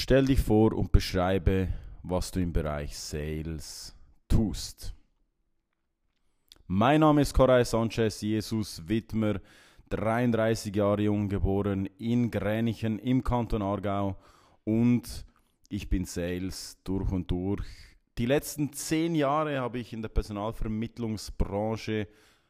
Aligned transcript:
Stell 0.00 0.26
dich 0.26 0.38
vor 0.38 0.74
und 0.74 0.92
beschreibe, 0.92 1.66
was 2.04 2.30
du 2.30 2.38
im 2.40 2.52
Bereich 2.52 2.96
Sales 2.96 3.96
tust. 4.28 4.94
Mein 6.68 7.00
Name 7.00 7.22
ist 7.22 7.34
Coray 7.34 7.64
Sanchez, 7.64 8.20
Jesus 8.20 8.80
Wittmer, 8.86 9.40
33 9.90 10.72
Jahre 10.72 11.02
jung 11.02 11.28
geboren 11.28 11.86
in 11.98 12.30
Gränichen 12.30 13.00
im 13.00 13.24
Kanton 13.24 13.60
Aargau 13.60 14.16
und 14.62 15.26
ich 15.68 15.88
bin 15.88 16.04
Sales 16.04 16.78
durch 16.84 17.10
und 17.10 17.28
durch. 17.28 17.66
Die 18.18 18.26
letzten 18.26 18.72
zehn 18.72 19.16
Jahre 19.16 19.58
habe 19.58 19.80
ich 19.80 19.92
in 19.92 20.00
der 20.00 20.10
Personalvermittlungsbranche 20.10 22.06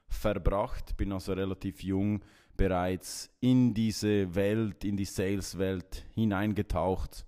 verbracht, 0.06 0.98
bin 0.98 1.12
also 1.12 1.32
relativ 1.32 1.82
jung 1.82 2.22
bereits 2.58 3.30
in 3.40 3.72
diese 3.72 4.34
Welt, 4.34 4.84
in 4.84 4.98
die 4.98 5.06
Sales-Welt 5.06 6.04
hineingetaucht. 6.14 7.24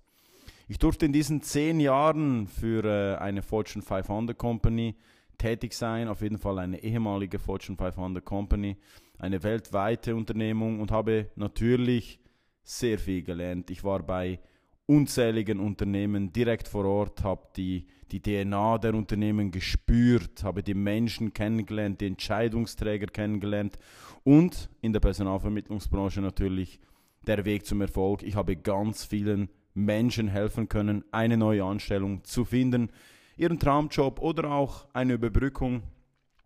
Ich 0.71 0.79
durfte 0.79 1.05
in 1.05 1.11
diesen 1.11 1.41
zehn 1.41 1.81
Jahren 1.81 2.47
für 2.47 2.85
äh, 2.85 3.17
eine 3.17 3.41
Fortune 3.41 3.83
500 3.83 4.37
Company 4.37 4.95
tätig 5.37 5.73
sein, 5.73 6.07
auf 6.07 6.21
jeden 6.21 6.37
Fall 6.37 6.59
eine 6.59 6.81
ehemalige 6.81 7.39
Fortune 7.39 7.77
500 7.77 8.23
Company, 8.23 8.77
eine 9.19 9.43
weltweite 9.43 10.15
Unternehmung 10.15 10.79
und 10.79 10.89
habe 10.89 11.29
natürlich 11.35 12.21
sehr 12.63 12.97
viel 12.97 13.21
gelernt. 13.21 13.69
Ich 13.69 13.83
war 13.83 14.01
bei 14.01 14.39
unzähligen 14.85 15.59
Unternehmen 15.59 16.31
direkt 16.31 16.69
vor 16.69 16.85
Ort, 16.85 17.21
habe 17.21 17.49
die, 17.57 17.87
die 18.09 18.21
DNA 18.21 18.77
der 18.77 18.95
Unternehmen 18.95 19.51
gespürt, 19.51 20.41
habe 20.45 20.63
die 20.63 20.73
Menschen 20.73 21.33
kennengelernt, 21.33 21.99
die 21.99 22.07
Entscheidungsträger 22.07 23.07
kennengelernt 23.07 23.77
und 24.23 24.69
in 24.79 24.93
der 24.93 25.01
Personalvermittlungsbranche 25.01 26.21
natürlich 26.21 26.79
der 27.27 27.43
Weg 27.43 27.65
zum 27.65 27.81
Erfolg. 27.81 28.23
Ich 28.23 28.37
habe 28.37 28.55
ganz 28.55 29.03
vielen 29.03 29.49
Menschen 29.73 30.27
helfen 30.27 30.69
können, 30.69 31.03
eine 31.11 31.37
neue 31.37 31.63
Anstellung 31.63 32.23
zu 32.23 32.45
finden, 32.45 32.89
ihren 33.37 33.59
Traumjob 33.59 34.19
oder 34.19 34.51
auch 34.51 34.85
eine 34.93 35.13
Überbrückung. 35.13 35.83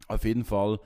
Auf 0.07 0.23
jeden 0.23 0.45
Fall 0.45 0.79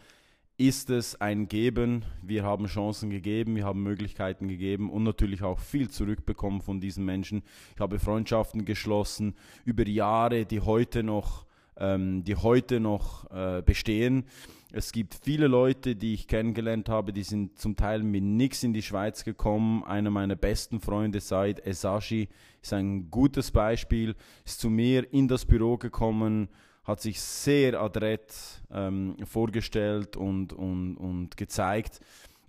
ist 0.60 0.90
es 0.90 1.20
ein 1.22 1.48
Geben. 1.48 2.04
Wir 2.22 2.44
haben 2.44 2.66
Chancen 2.66 3.10
gegeben, 3.10 3.56
wir 3.56 3.64
haben 3.64 3.82
Möglichkeiten 3.82 4.50
gegeben 4.50 4.90
und 4.90 5.04
natürlich 5.04 5.42
auch 5.42 5.60
viel 5.60 5.90
zurückbekommen 5.90 6.62
von 6.62 6.82
diesen 6.82 7.06
Menschen. 7.06 7.44
Ich 7.76 7.80
habe 7.80 7.98
Freundschaften 7.98 8.66
geschlossen 8.66 9.36
über 9.64 9.88
Jahre, 9.88 10.46
die 10.46 10.60
heute 10.60 11.02
noch, 11.02 11.46
ähm, 11.78 12.26
die 12.26 12.36
heute 12.36 12.82
noch 12.82 13.32
äh, 13.32 13.62
bestehen. 13.66 14.26
Es 14.72 14.92
gibt 14.92 15.16
viele 15.24 15.48
Leute, 15.48 15.96
die 15.96 16.14
ich 16.14 16.28
kennengelernt 16.28 16.90
habe, 16.90 17.12
die 17.12 17.24
sind 17.24 17.58
zum 17.58 17.76
Teil 17.76 18.04
mit 18.04 18.24
nichts 18.24 18.62
in 18.62 18.72
die 18.72 18.84
Schweiz 18.84 19.24
gekommen. 19.24 19.84
Einer 19.84 20.12
meiner 20.12 20.36
besten 20.36 20.80
Freunde, 20.80 21.22
Said 21.22 21.66
Esashi, 21.66 22.30
ist 22.62 22.74
ein 22.74 23.10
gutes 23.10 23.50
Beispiel, 23.50 24.16
ist 24.46 24.60
zu 24.60 24.70
mir 24.70 25.12
in 25.12 25.28
das 25.28 25.46
Büro 25.46 25.78
gekommen, 25.78 26.50
hat 26.84 27.02
sich 27.02 27.20
sehr 27.20 27.82
adrett 27.82 28.32
ähm, 28.72 29.16
vorgestellt 29.26 30.16
und, 30.16 30.54
und, 30.54 30.98
und 30.98 31.36
gezeigt, 31.36 32.00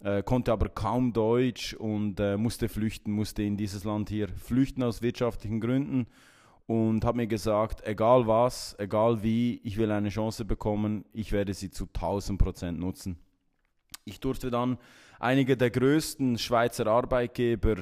äh, 0.02 0.22
konnte 0.22 0.52
aber 0.52 0.68
kaum 0.68 1.14
Deutsch 1.14 1.72
und 1.72 2.20
äh, 2.20 2.36
musste 2.36 2.68
flüchten, 2.68 3.12
musste 3.12 3.42
in 3.44 3.56
dieses 3.56 3.84
Land 3.84 4.10
hier 4.10 4.28
flüchten 4.28 4.82
aus 4.82 5.00
wirtschaftlichen 5.00 5.58
Gründen 5.58 6.06
und 6.70 7.04
hat 7.04 7.16
mir 7.16 7.26
gesagt, 7.26 7.84
egal 7.84 8.28
was, 8.28 8.76
egal 8.78 9.24
wie, 9.24 9.60
ich 9.64 9.76
will 9.76 9.90
eine 9.90 10.08
Chance 10.08 10.44
bekommen, 10.44 11.04
ich 11.12 11.32
werde 11.32 11.52
sie 11.52 11.68
zu 11.68 11.86
1000 11.86 12.40
Prozent 12.40 12.78
nutzen. 12.78 13.18
Ich 14.04 14.20
durfte 14.20 14.52
dann 14.52 14.78
einige 15.18 15.56
der 15.56 15.70
größten 15.70 16.38
Schweizer 16.38 16.86
Arbeitgeber 16.86 17.78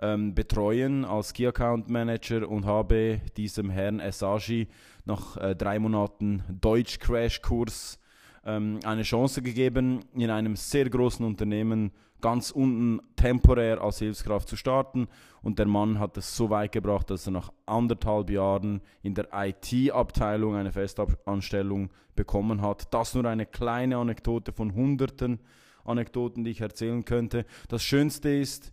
ähm, 0.00 0.34
betreuen 0.34 1.04
als 1.04 1.34
Key 1.34 1.48
Account 1.48 1.90
Manager 1.90 2.48
und 2.48 2.64
habe 2.64 3.20
diesem 3.36 3.68
Herrn 3.68 4.00
Esagi 4.00 4.68
nach 5.04 5.36
äh, 5.36 5.54
drei 5.54 5.78
Monaten 5.78 6.42
Deutsch-Crash-Kurs 6.62 8.00
ähm, 8.46 8.80
eine 8.86 9.02
Chance 9.02 9.42
gegeben, 9.42 10.00
in 10.14 10.30
einem 10.30 10.56
sehr 10.56 10.88
großen 10.88 11.26
Unternehmen 11.26 11.92
ganz 12.20 12.50
unten 12.50 13.00
temporär 13.16 13.80
als 13.80 13.98
Hilfskraft 13.98 14.48
zu 14.48 14.56
starten. 14.56 15.08
Und 15.42 15.58
der 15.58 15.66
Mann 15.66 15.98
hat 15.98 16.16
es 16.16 16.36
so 16.36 16.50
weit 16.50 16.72
gebracht, 16.72 17.10
dass 17.10 17.26
er 17.26 17.32
nach 17.32 17.50
anderthalb 17.66 18.30
Jahren 18.30 18.82
in 19.02 19.14
der 19.14 19.28
IT-Abteilung 19.32 20.54
eine 20.54 20.72
Festanstellung 20.72 21.90
bekommen 22.14 22.62
hat. 22.62 22.92
Das 22.92 23.14
nur 23.14 23.24
eine 23.24 23.46
kleine 23.46 23.96
Anekdote 23.96 24.52
von 24.52 24.74
hunderten 24.74 25.40
Anekdoten, 25.84 26.44
die 26.44 26.50
ich 26.50 26.60
erzählen 26.60 27.04
könnte. 27.04 27.46
Das 27.68 27.82
Schönste 27.82 28.30
ist, 28.30 28.72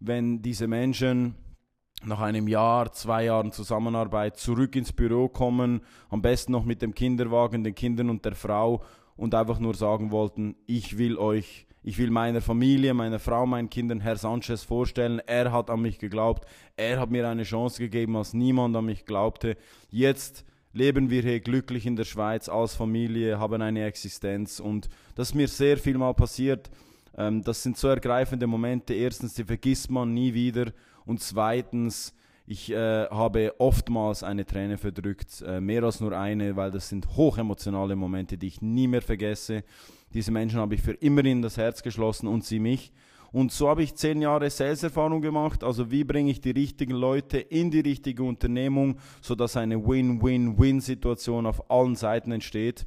wenn 0.00 0.42
diese 0.42 0.66
Menschen 0.66 1.36
nach 2.02 2.20
einem 2.20 2.48
Jahr, 2.48 2.92
zwei 2.92 3.24
Jahren 3.24 3.52
Zusammenarbeit 3.52 4.38
zurück 4.38 4.74
ins 4.74 4.92
Büro 4.92 5.28
kommen, 5.28 5.82
am 6.08 6.22
besten 6.22 6.52
noch 6.52 6.64
mit 6.64 6.82
dem 6.82 6.94
Kinderwagen, 6.94 7.62
den 7.62 7.74
Kindern 7.74 8.10
und 8.10 8.24
der 8.24 8.34
Frau 8.34 8.82
und 9.16 9.34
einfach 9.34 9.58
nur 9.58 9.74
sagen 9.74 10.10
wollten, 10.10 10.56
ich 10.66 10.96
will 10.96 11.18
euch, 11.18 11.66
ich 11.82 11.98
will 11.98 12.10
meiner 12.10 12.40
Familie, 12.40 12.94
meiner 12.94 13.18
Frau, 13.18 13.46
meinen 13.46 13.70
Kindern 13.70 14.00
Herr 14.00 14.16
Sanchez 14.16 14.62
vorstellen. 14.62 15.20
Er 15.26 15.52
hat 15.52 15.70
an 15.70 15.80
mich 15.80 15.98
geglaubt, 15.98 16.46
er 16.76 17.00
hat 17.00 17.10
mir 17.10 17.28
eine 17.28 17.44
Chance 17.44 17.78
gegeben, 17.80 18.16
als 18.16 18.34
niemand 18.34 18.76
an 18.76 18.84
mich 18.84 19.04
glaubte. 19.04 19.56
Jetzt 19.90 20.44
leben 20.72 21.10
wir 21.10 21.22
hier 21.22 21.40
glücklich 21.40 21.86
in 21.86 21.96
der 21.96 22.04
Schweiz 22.04 22.48
als 22.48 22.74
Familie, 22.74 23.38
haben 23.38 23.60
eine 23.62 23.84
Existenz 23.84 24.60
und 24.60 24.88
das 25.14 25.30
ist 25.30 25.34
mir 25.34 25.48
sehr 25.48 25.78
viel 25.78 25.98
mal 25.98 26.14
passiert 26.14 26.70
ähm, 27.16 27.42
das 27.42 27.62
sind 27.62 27.76
so 27.76 27.88
ergreifende 27.88 28.46
Momente. 28.46 28.94
Erstens, 28.94 29.34
die 29.34 29.44
vergisst 29.44 29.90
man 29.90 30.14
nie 30.14 30.34
wieder. 30.34 30.72
Und 31.04 31.20
zweitens, 31.20 32.14
ich 32.46 32.70
äh, 32.70 33.06
habe 33.08 33.54
oftmals 33.58 34.22
eine 34.22 34.44
Träne 34.44 34.78
verdrückt, 34.78 35.42
äh, 35.46 35.60
mehr 35.60 35.84
als 35.84 36.00
nur 36.00 36.16
eine, 36.16 36.56
weil 36.56 36.70
das 36.70 36.88
sind 36.88 37.16
hochemotionale 37.16 37.94
Momente, 37.96 38.38
die 38.38 38.48
ich 38.48 38.62
nie 38.62 38.88
mehr 38.88 39.02
vergesse. 39.02 39.64
Diese 40.12 40.32
Menschen 40.32 40.58
habe 40.58 40.74
ich 40.74 40.82
für 40.82 40.92
immer 40.92 41.24
in 41.24 41.42
das 41.42 41.56
Herz 41.56 41.82
geschlossen 41.82 42.26
und 42.26 42.44
sie 42.44 42.58
mich. 42.58 42.92
Und 43.32 43.52
so 43.52 43.68
habe 43.68 43.82
ich 43.82 43.94
zehn 43.94 44.20
Jahre 44.20 44.50
Sales-Erfahrung 44.50 45.20
gemacht. 45.20 45.62
Also 45.62 45.90
wie 45.90 46.02
bringe 46.02 46.30
ich 46.30 46.40
die 46.40 46.50
richtigen 46.50 46.94
Leute 46.94 47.38
in 47.38 47.70
die 47.70 47.80
richtige 47.80 48.24
Unternehmung, 48.24 48.98
sodass 49.20 49.56
eine 49.56 49.86
Win-Win-Win-Situation 49.86 51.46
auf 51.46 51.70
allen 51.70 51.94
Seiten 51.94 52.32
entsteht. 52.32 52.86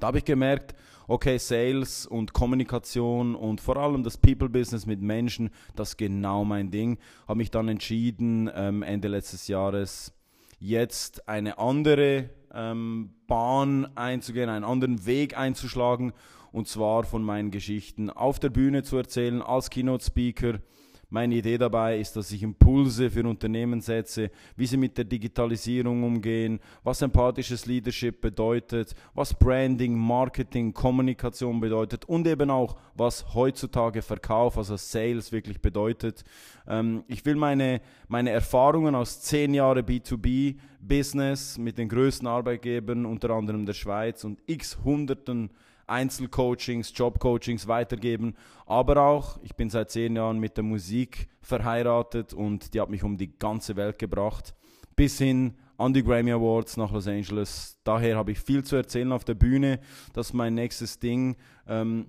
Da 0.00 0.08
habe 0.08 0.18
ich 0.18 0.24
gemerkt, 0.24 0.74
okay, 1.08 1.38
Sales 1.38 2.06
und 2.06 2.32
Kommunikation 2.32 3.34
und 3.34 3.60
vor 3.60 3.76
allem 3.76 4.02
das 4.02 4.16
People-Business 4.16 4.86
mit 4.86 5.02
Menschen, 5.02 5.50
das 5.74 5.90
ist 5.90 5.96
genau 5.98 6.44
mein 6.44 6.70
Ding. 6.70 6.98
Habe 7.28 7.38
mich 7.38 7.50
dann 7.50 7.68
entschieden, 7.68 8.50
ähm, 8.54 8.82
Ende 8.82 9.08
letztes 9.08 9.46
Jahres 9.48 10.12
jetzt 10.58 11.28
eine 11.28 11.58
andere 11.58 12.30
ähm, 12.54 13.10
Bahn 13.26 13.86
einzugehen, 13.94 14.48
einen 14.48 14.64
anderen 14.64 15.04
Weg 15.04 15.36
einzuschlagen 15.36 16.12
und 16.56 16.66
zwar 16.66 17.04
von 17.04 17.22
meinen 17.22 17.50
Geschichten 17.50 18.08
auf 18.08 18.38
der 18.38 18.48
Bühne 18.48 18.82
zu 18.82 18.96
erzählen 18.96 19.42
als 19.42 19.68
Keynote-Speaker 19.68 20.60
meine 21.08 21.36
Idee 21.36 21.56
dabei 21.56 22.00
ist, 22.00 22.16
dass 22.16 22.32
ich 22.32 22.42
Impulse 22.42 23.10
für 23.10 23.24
Unternehmen 23.24 23.80
setze, 23.80 24.30
wie 24.56 24.66
sie 24.66 24.76
mit 24.76 24.98
der 24.98 25.04
Digitalisierung 25.04 26.02
umgehen, 26.02 26.58
was 26.82 27.00
empathisches 27.00 27.66
Leadership 27.66 28.20
bedeutet, 28.20 28.94
was 29.14 29.32
Branding, 29.32 29.96
Marketing, 29.96 30.72
Kommunikation 30.72 31.60
bedeutet 31.60 32.06
und 32.06 32.26
eben 32.26 32.50
auch, 32.50 32.76
was 32.94 33.34
heutzutage 33.34 34.02
Verkauf, 34.02 34.58
also 34.58 34.76
Sales 34.76 35.30
wirklich 35.30 35.60
bedeutet. 35.60 36.24
Ähm, 36.66 37.04
ich 37.06 37.24
will 37.24 37.36
meine, 37.36 37.80
meine 38.08 38.30
Erfahrungen 38.30 38.96
aus 38.96 39.20
zehn 39.20 39.54
Jahren 39.54 39.86
B2B-Business 39.86 41.58
mit 41.58 41.78
den 41.78 41.88
größten 41.88 42.26
Arbeitgebern, 42.26 43.06
unter 43.06 43.30
anderem 43.30 43.64
der 43.64 43.74
Schweiz 43.74 44.24
und 44.24 44.40
x 44.46 44.78
Hunderten 44.82 45.50
Einzelcoachings, 45.86 46.92
Jobcoachings 46.94 47.66
weitergeben. 47.66 48.34
Aber 48.66 48.96
auch, 48.98 49.38
ich 49.42 49.54
bin 49.54 49.70
seit 49.70 49.90
zehn 49.90 50.16
Jahren 50.16 50.38
mit 50.38 50.56
der 50.56 50.64
Musik 50.64 51.28
verheiratet 51.40 52.34
und 52.34 52.74
die 52.74 52.80
hat 52.80 52.90
mich 52.90 53.04
um 53.04 53.16
die 53.16 53.38
ganze 53.38 53.76
Welt 53.76 53.98
gebracht. 53.98 54.54
Bis 54.96 55.18
hin 55.18 55.54
an 55.78 55.92
die 55.92 56.02
Grammy 56.02 56.32
Awards 56.32 56.76
nach 56.76 56.90
Los 56.90 57.06
Angeles. 57.06 57.78
Daher 57.84 58.16
habe 58.16 58.32
ich 58.32 58.38
viel 58.40 58.64
zu 58.64 58.76
erzählen 58.76 59.12
auf 59.12 59.24
der 59.24 59.34
Bühne. 59.34 59.80
Das 60.12 60.28
ist 60.28 60.32
mein 60.32 60.54
nächstes 60.54 60.98
Ding. 60.98 61.36
Ähm, 61.66 62.06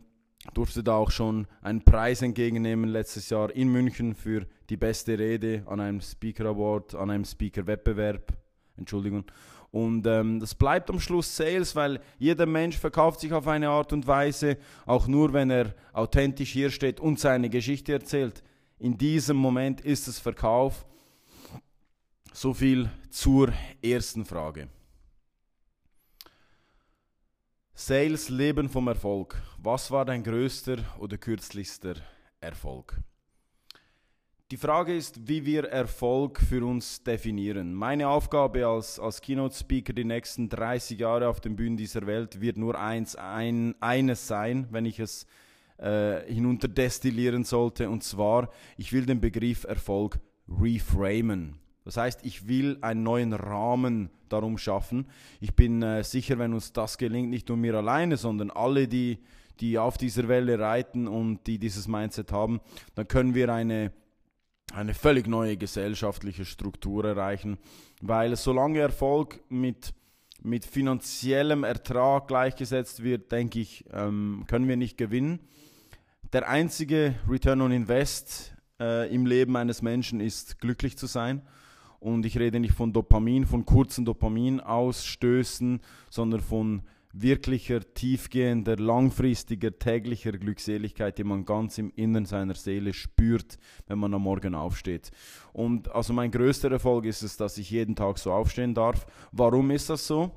durfte 0.54 0.84
da 0.84 0.96
auch 0.96 1.12
schon 1.12 1.48
einen 1.62 1.84
Preis 1.84 2.22
entgegennehmen 2.22 2.90
letztes 2.90 3.30
Jahr 3.30 3.54
in 3.54 3.70
München 3.70 4.16
für 4.16 4.48
die 4.70 4.78
beste 4.78 5.20
Rede 5.20 5.64
an 5.66 5.80
einem 5.80 6.02
Speaker 6.02 6.46
Award, 6.46 6.96
an 6.96 7.10
einem 7.10 7.26
Speaker 7.26 7.68
Wettbewerb. 7.68 8.34
Entschuldigung. 8.78 9.26
Und 9.72 10.08
ähm, 10.08 10.40
das 10.40 10.56
bleibt 10.56 10.90
am 10.90 11.00
Schluss 11.00 11.36
Sales, 11.36 11.76
weil 11.76 12.00
jeder 12.18 12.46
Mensch 12.46 12.78
verkauft 12.78 13.20
sich 13.20 13.34
auf 13.34 13.48
eine 13.48 13.70
Art 13.70 13.92
und 13.94 14.08
Weise, 14.08 14.58
auch 14.86 15.08
nur 15.08 15.34
wenn 15.34 15.50
er 15.50 15.76
authentisch 15.94 16.52
hier 16.52 16.72
steht 16.72 17.00
und 17.00 17.20
seine 17.20 17.50
Geschichte 17.50 17.94
erzählt. 17.94 18.44
In 18.80 18.98
diesem 18.98 19.38
Moment 19.38 19.82
ist 19.82 20.08
es 20.08 20.20
Verkauf. 20.20 20.86
So 22.32 22.54
viel 22.54 22.90
zur 23.10 23.52
ersten 23.82 24.24
Frage. 24.24 24.70
Sales 27.74 28.30
leben 28.30 28.70
vom 28.70 28.88
Erfolg. 28.88 29.42
Was 29.58 29.92
war 29.92 30.06
dein 30.06 30.24
größter 30.24 30.78
oder 31.00 31.18
kürzlichster 31.18 31.96
Erfolg? 32.40 33.00
Die 34.50 34.56
Frage 34.56 34.96
ist, 34.96 35.28
wie 35.28 35.46
wir 35.46 35.66
Erfolg 35.66 36.40
für 36.40 36.66
uns 36.66 37.04
definieren. 37.04 37.74
Meine 37.74 38.08
Aufgabe 38.08 38.66
als, 38.66 38.98
als 38.98 39.20
Keynote-Speaker 39.20 39.92
die 39.92 40.06
nächsten 40.06 40.48
30 40.48 40.98
Jahre 40.98 41.28
auf 41.28 41.42
den 41.42 41.58
Bühnen 41.58 41.76
dieser 41.76 42.08
Welt 42.08 42.40
wird 42.40 42.56
nur 42.56 42.80
eins, 42.80 43.18
ein, 43.18 43.76
eines 43.82 44.26
sein, 44.26 44.66
wenn 44.72 44.86
ich 44.86 45.02
es 45.02 45.28
äh, 45.80 46.22
hinunterdestillieren 46.32 47.44
sollte. 47.44 47.90
Und 47.90 48.06
zwar, 48.06 48.50
ich 48.78 48.94
will 48.94 49.06
den 49.06 49.20
Begriff 49.20 49.66
Erfolg 49.66 50.18
reframen. 50.48 51.60
Das 51.84 51.98
heißt, 51.98 52.26
ich 52.26 52.48
will 52.48 52.78
einen 52.80 53.04
neuen 53.04 53.34
Rahmen 53.34 54.10
darum 54.30 54.58
schaffen. 54.58 55.08
Ich 55.42 55.56
bin 55.56 55.84
äh, 55.84 56.06
sicher, 56.06 56.40
wenn 56.40 56.54
uns 56.54 56.72
das 56.72 56.98
gelingt, 56.98 57.30
nicht 57.32 57.50
nur 57.50 57.58
mir 57.58 57.76
alleine, 57.76 58.16
sondern 58.16 58.52
alle, 58.52 58.88
die, 58.88 59.20
die 59.60 59.78
auf 59.78 59.98
dieser 59.98 60.30
Welle 60.30 60.58
reiten 60.58 61.06
und 61.06 61.46
die 61.48 61.60
dieses 61.60 61.90
Mindset 61.90 62.32
haben, 62.32 62.62
dann 62.96 63.10
können 63.10 63.36
wir 63.36 63.54
eine 63.54 63.92
eine 64.74 64.94
völlig 64.94 65.28
neue 65.28 65.58
gesellschaftliche 65.58 66.46
Struktur 66.46 67.06
erreichen, 67.06 67.58
weil 68.02 68.36
solange 68.36 68.80
Erfolg 68.80 69.40
mit, 69.50 69.94
mit 70.42 70.66
finanziellem 70.66 71.64
Ertrag 71.64 72.28
gleichgesetzt 72.28 73.04
wird, 73.04 73.32
denke 73.32 73.60
ich, 73.60 73.86
ähm, 73.92 74.44
können 74.48 74.68
wir 74.68 74.78
nicht 74.78 74.98
gewinnen. 74.98 75.40
Der 76.34 76.50
einzige 76.50 77.16
Return 77.30 77.62
on 77.62 77.72
Invest 77.72 78.54
äh, 78.80 79.14
im 79.14 79.26
Leben 79.26 79.56
eines 79.56 79.82
Menschen 79.82 80.20
ist 80.20 80.60
glücklich 80.60 80.98
zu 80.98 81.08
sein. 81.08 81.42
Und 82.00 82.26
ich 82.26 82.38
rede 82.38 82.60
nicht 82.60 82.74
von 82.74 82.94
Dopamin, 82.94 83.46
von 83.46 83.66
kurzen 83.66 84.06
Dopaminausstößen, 84.06 85.82
sondern 86.10 86.42
von 86.42 86.84
wirklicher, 87.22 87.82
tiefgehender, 87.94 88.78
langfristiger, 88.78 89.78
täglicher 89.78 90.32
Glückseligkeit, 90.34 91.18
die 91.18 91.24
man 91.24 91.46
ganz 91.46 91.78
im 91.78 91.92
Innern 91.96 92.26
seiner 92.26 92.56
Seele 92.56 92.94
spürt, 92.94 93.58
wenn 93.88 94.00
man 94.00 94.14
am 94.14 94.24
Morgen 94.24 94.56
aufsteht. 94.56 95.12
Und 95.54 95.92
also 95.92 96.14
mein 96.14 96.32
größter 96.32 96.72
Erfolg 96.72 97.06
ist 97.06 97.24
es, 97.24 97.38
dass 97.38 97.58
ich 97.58 97.72
jeden 97.72 97.96
Tag 97.96 98.18
so 98.18 98.32
aufstehen 98.32 98.74
darf. 98.74 99.06
Warum 99.32 99.72
ist 99.72 99.90
das 99.90 100.06
so? 100.06 100.32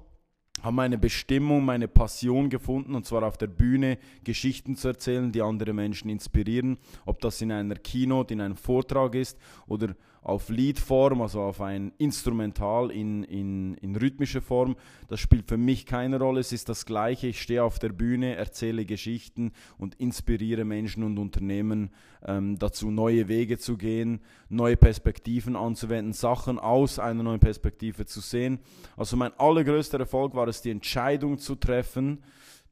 habe 0.62 0.76
meine 0.76 0.98
Bestimmung, 0.98 1.64
meine 1.64 1.88
Passion 1.88 2.50
gefunden, 2.50 2.94
und 2.94 3.06
zwar 3.06 3.22
auf 3.22 3.38
der 3.38 3.46
Bühne 3.46 3.98
Geschichten 4.24 4.76
zu 4.76 4.88
erzählen, 4.88 5.32
die 5.32 5.42
andere 5.42 5.72
Menschen 5.72 6.10
inspirieren, 6.10 6.78
ob 7.06 7.20
das 7.20 7.40
in 7.40 7.52
einer 7.52 7.76
Keynote, 7.76 8.34
in 8.34 8.40
einem 8.40 8.56
Vortrag 8.56 9.14
ist 9.14 9.38
oder 9.66 9.94
auf 10.22 10.48
Liedform, 10.50 11.22
also 11.22 11.40
auf 11.40 11.60
ein 11.60 11.92
Instrumental 11.98 12.90
in, 12.90 13.24
in, 13.24 13.74
in 13.74 13.96
rhythmischer 13.96 14.42
Form. 14.42 14.76
Das 15.08 15.20
spielt 15.20 15.48
für 15.48 15.56
mich 15.56 15.86
keine 15.86 16.18
Rolle, 16.18 16.40
es 16.40 16.52
ist 16.52 16.68
das 16.68 16.84
gleiche. 16.84 17.28
Ich 17.28 17.40
stehe 17.40 17.64
auf 17.64 17.78
der 17.78 17.88
Bühne, 17.90 18.36
erzähle 18.36 18.84
Geschichten 18.84 19.52
und 19.78 19.94
inspiriere 19.94 20.64
Menschen 20.64 21.02
und 21.04 21.18
Unternehmen 21.18 21.90
ähm, 22.24 22.58
dazu, 22.58 22.90
neue 22.90 23.28
Wege 23.28 23.58
zu 23.58 23.76
gehen, 23.76 24.20
neue 24.48 24.76
Perspektiven 24.76 25.56
anzuwenden, 25.56 26.12
Sachen 26.12 26.58
aus 26.58 26.98
einer 26.98 27.22
neuen 27.22 27.40
Perspektive 27.40 28.04
zu 28.04 28.20
sehen. 28.20 28.60
Also 28.96 29.16
mein 29.16 29.32
allergrößter 29.38 29.98
Erfolg 29.98 30.34
war 30.34 30.48
es, 30.48 30.60
die 30.60 30.70
Entscheidung 30.70 31.38
zu 31.38 31.54
treffen, 31.54 32.22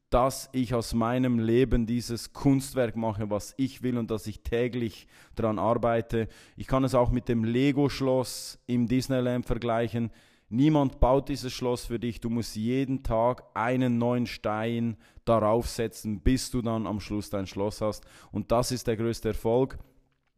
dass 0.09 0.49
ich 0.53 0.73
aus 0.73 0.93
meinem 0.93 1.37
Leben 1.37 1.85
dieses 1.85 2.33
Kunstwerk 2.33 2.95
mache, 2.95 3.29
was 3.29 3.53
ich 3.57 3.83
will 3.83 3.97
und 3.97 4.09
dass 4.09 4.25
ich 4.25 4.41
täglich 4.41 5.07
daran 5.35 5.59
arbeite. 5.59 6.27
Ich 6.57 6.67
kann 6.67 6.83
es 6.83 6.95
auch 6.95 7.11
mit 7.11 7.29
dem 7.29 7.43
Lego-Schloss 7.43 8.59
im 8.65 8.87
Disneyland 8.87 9.45
vergleichen. 9.45 10.11
Niemand 10.49 10.99
baut 10.99 11.29
dieses 11.29 11.53
Schloss 11.53 11.85
für 11.85 11.99
dich. 11.99 12.19
Du 12.21 12.29
musst 12.31 12.55
jeden 12.55 13.03
Tag 13.03 13.43
einen 13.53 13.99
neuen 13.99 14.25
Stein 14.25 14.97
darauf 15.25 15.69
setzen, 15.69 16.21
bis 16.21 16.49
du 16.49 16.63
dann 16.63 16.87
am 16.87 16.99
Schluss 16.99 17.29
dein 17.29 17.45
Schloss 17.45 17.81
hast. 17.81 18.03
Und 18.31 18.51
das 18.51 18.71
ist 18.71 18.87
der 18.87 18.97
größte 18.97 19.29
Erfolg. 19.29 19.77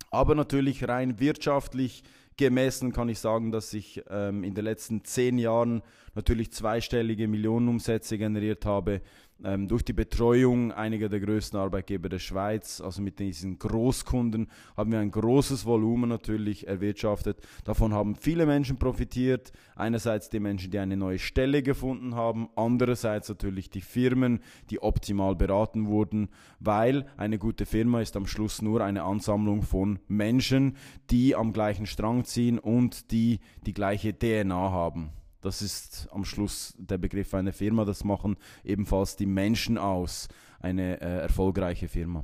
Aber 0.10 0.36
natürlich 0.36 0.86
rein 0.90 1.22
wirtschaftlich 1.22 2.04
gemessen 2.36 2.92
kann 2.92 3.08
ich 3.08 3.20
sagen, 3.20 3.52
dass 3.52 3.74
ich 3.74 4.04
ähm, 4.10 4.44
in 4.44 4.54
den 4.54 4.66
letzten 4.66 5.06
zehn 5.06 5.38
Jahren 5.38 5.82
natürlich 6.16 6.52
zweistellige 6.52 7.30
Millionenumsätze 7.30 8.18
generiert 8.18 8.66
habe 8.66 9.02
ähm, 9.44 9.68
durch 9.68 9.84
die 9.84 9.94
Betreuung 9.94 10.72
einiger 10.72 11.10
der 11.10 11.20
größten 11.20 11.60
Arbeitgeber 11.60 12.10
der 12.10 12.20
Schweiz, 12.20 12.82
also 12.82 13.02
mit 13.02 13.20
diesen 13.20 13.58
Großkunden, 13.58 14.48
haben 14.78 14.92
wir 14.92 15.00
ein 15.00 15.12
großes 15.12 15.66
Volumen 15.66 16.10
natürlich 16.10 16.68
erwirtschaftet. 16.68 17.40
Davon 17.64 17.94
haben 17.94 18.16
viele 18.16 18.46
Menschen 18.46 18.78
profitiert. 18.78 19.52
Einerseits 19.76 20.30
die 20.30 20.40
Menschen, 20.40 20.72
die 20.72 20.80
eine 20.80 20.98
neue 20.98 21.20
Stelle 21.20 21.64
gefunden 21.64 22.16
haben, 22.16 22.50
andererseits 22.56 23.30
natürlich 23.30 23.70
die 23.70 23.82
Firmen, 23.82 24.40
die 24.70 24.82
optimal 24.82 25.36
beraten 25.36 25.88
wurden, 25.88 26.30
weil 26.60 27.06
eine 27.18 27.38
gute 27.38 27.66
Firma 27.66 28.02
ist 28.02 28.16
am 28.16 28.28
Schluss 28.28 28.62
nur 28.62 28.82
eine 28.82 29.04
Ansammlung 29.04 29.62
von 29.64 30.00
Menschen, 30.08 30.78
die 31.10 31.36
am 31.36 31.54
gleichen 31.54 31.86
Strang 31.86 32.26
ziehen 32.26 32.60
und 32.60 33.12
die 33.12 33.40
die 33.66 33.74
gleiche 33.74 34.18
DNA 34.18 34.72
haben. 34.72 35.12
Das 35.42 35.64
ist 35.64 36.08
am 36.12 36.24
Schluss 36.24 36.74
der 36.78 37.00
Begriff 37.00 37.34
einer 37.34 37.52
Firma. 37.52 37.84
Das 37.84 38.04
machen 38.04 38.38
ebenfalls 38.64 39.16
die 39.16 39.26
Menschen 39.26 39.78
aus, 39.78 40.28
eine 40.60 41.02
äh, 41.02 41.22
erfolgreiche 41.22 41.88
Firma. 41.88 42.24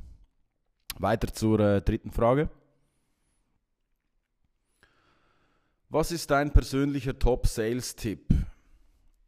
Weiter 0.98 1.32
zur 1.32 1.60
äh, 1.60 1.82
dritten 1.82 2.12
Frage. 2.12 2.48
Was 5.90 6.12
ist 6.12 6.30
dein 6.30 6.52
persönlicher 6.52 7.18
Top-Sales-Tipp? 7.18 8.34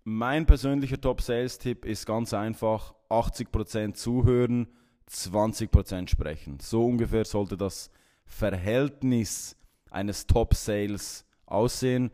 Mein 0.04 0.46
persönlicher 0.46 1.00
Top-Sales-Tipp 1.00 1.84
ist 1.84 2.06
ganz 2.06 2.32
einfach: 2.32 2.94
80% 3.08 3.94
zuhören, 3.94 4.68
20% 5.08 6.08
sprechen. 6.08 6.58
So 6.60 6.86
ungefähr 6.86 7.24
sollte 7.24 7.56
das 7.56 7.90
Verhältnis 8.24 9.56
eines 9.90 10.26
Top-Sales 10.26 11.24
aussehen. 11.46 12.10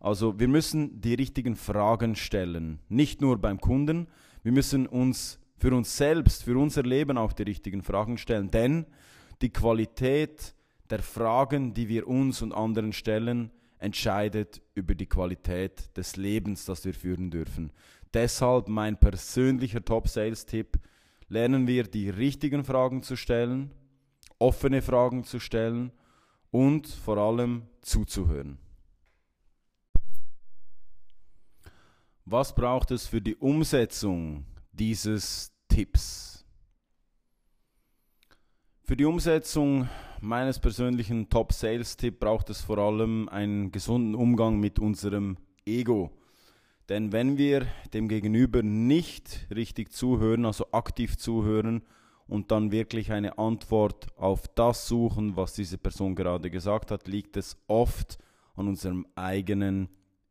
Also 0.00 0.40
wir 0.40 0.48
müssen 0.48 1.00
die 1.00 1.14
richtigen 1.14 1.54
Fragen 1.54 2.16
stellen, 2.16 2.80
nicht 2.88 3.20
nur 3.20 3.38
beim 3.38 3.60
Kunden, 3.60 4.08
wir 4.42 4.52
müssen 4.52 4.86
uns 4.86 5.38
für 5.56 5.74
uns 5.74 5.94
selbst, 5.94 6.44
für 6.44 6.58
unser 6.58 6.82
Leben 6.82 7.18
auch 7.18 7.34
die 7.34 7.42
richtigen 7.42 7.82
Fragen 7.82 8.16
stellen, 8.16 8.50
denn 8.50 8.86
die 9.42 9.50
Qualität 9.50 10.54
der 10.88 11.02
Fragen, 11.02 11.74
die 11.74 11.88
wir 11.88 12.08
uns 12.08 12.40
und 12.40 12.52
anderen 12.52 12.94
stellen, 12.94 13.50
entscheidet 13.78 14.62
über 14.74 14.94
die 14.94 15.06
Qualität 15.06 15.94
des 15.96 16.16
Lebens, 16.16 16.64
das 16.64 16.84
wir 16.84 16.94
führen 16.94 17.30
dürfen. 17.30 17.70
Deshalb 18.12 18.68
mein 18.68 18.98
persönlicher 18.98 19.84
Top-Sales-Tipp, 19.84 20.78
lernen 21.28 21.66
wir 21.66 21.84
die 21.84 22.08
richtigen 22.08 22.64
Fragen 22.64 23.02
zu 23.02 23.16
stellen, 23.16 23.70
offene 24.38 24.82
Fragen 24.82 25.24
zu 25.24 25.38
stellen 25.38 25.92
und 26.50 26.88
vor 26.88 27.18
allem 27.18 27.62
zuzuhören. 27.82 28.58
Was 32.32 32.54
braucht 32.54 32.92
es 32.92 33.08
für 33.08 33.20
die 33.20 33.34
Umsetzung 33.34 34.44
dieses 34.70 35.52
Tipps? 35.68 36.46
Für 38.84 38.96
die 38.96 39.04
Umsetzung 39.04 39.88
meines 40.20 40.60
persönlichen 40.60 41.28
Top-Sales-Tipp 41.28 42.20
braucht 42.20 42.48
es 42.50 42.60
vor 42.60 42.78
allem 42.78 43.28
einen 43.30 43.72
gesunden 43.72 44.14
Umgang 44.14 44.60
mit 44.60 44.78
unserem 44.78 45.38
Ego. 45.66 46.12
Denn 46.88 47.10
wenn 47.10 47.36
wir 47.36 47.66
dem 47.94 48.06
Gegenüber 48.06 48.62
nicht 48.62 49.48
richtig 49.52 49.92
zuhören, 49.92 50.44
also 50.44 50.70
aktiv 50.70 51.18
zuhören 51.18 51.82
und 52.28 52.52
dann 52.52 52.70
wirklich 52.70 53.10
eine 53.10 53.38
Antwort 53.38 54.06
auf 54.16 54.46
das 54.46 54.86
suchen, 54.86 55.34
was 55.34 55.54
diese 55.54 55.78
Person 55.78 56.14
gerade 56.14 56.48
gesagt 56.48 56.92
hat, 56.92 57.08
liegt 57.08 57.36
es 57.36 57.56
oft 57.66 58.20
an 58.54 58.68
unserem 58.68 59.04
eigenen 59.16 59.88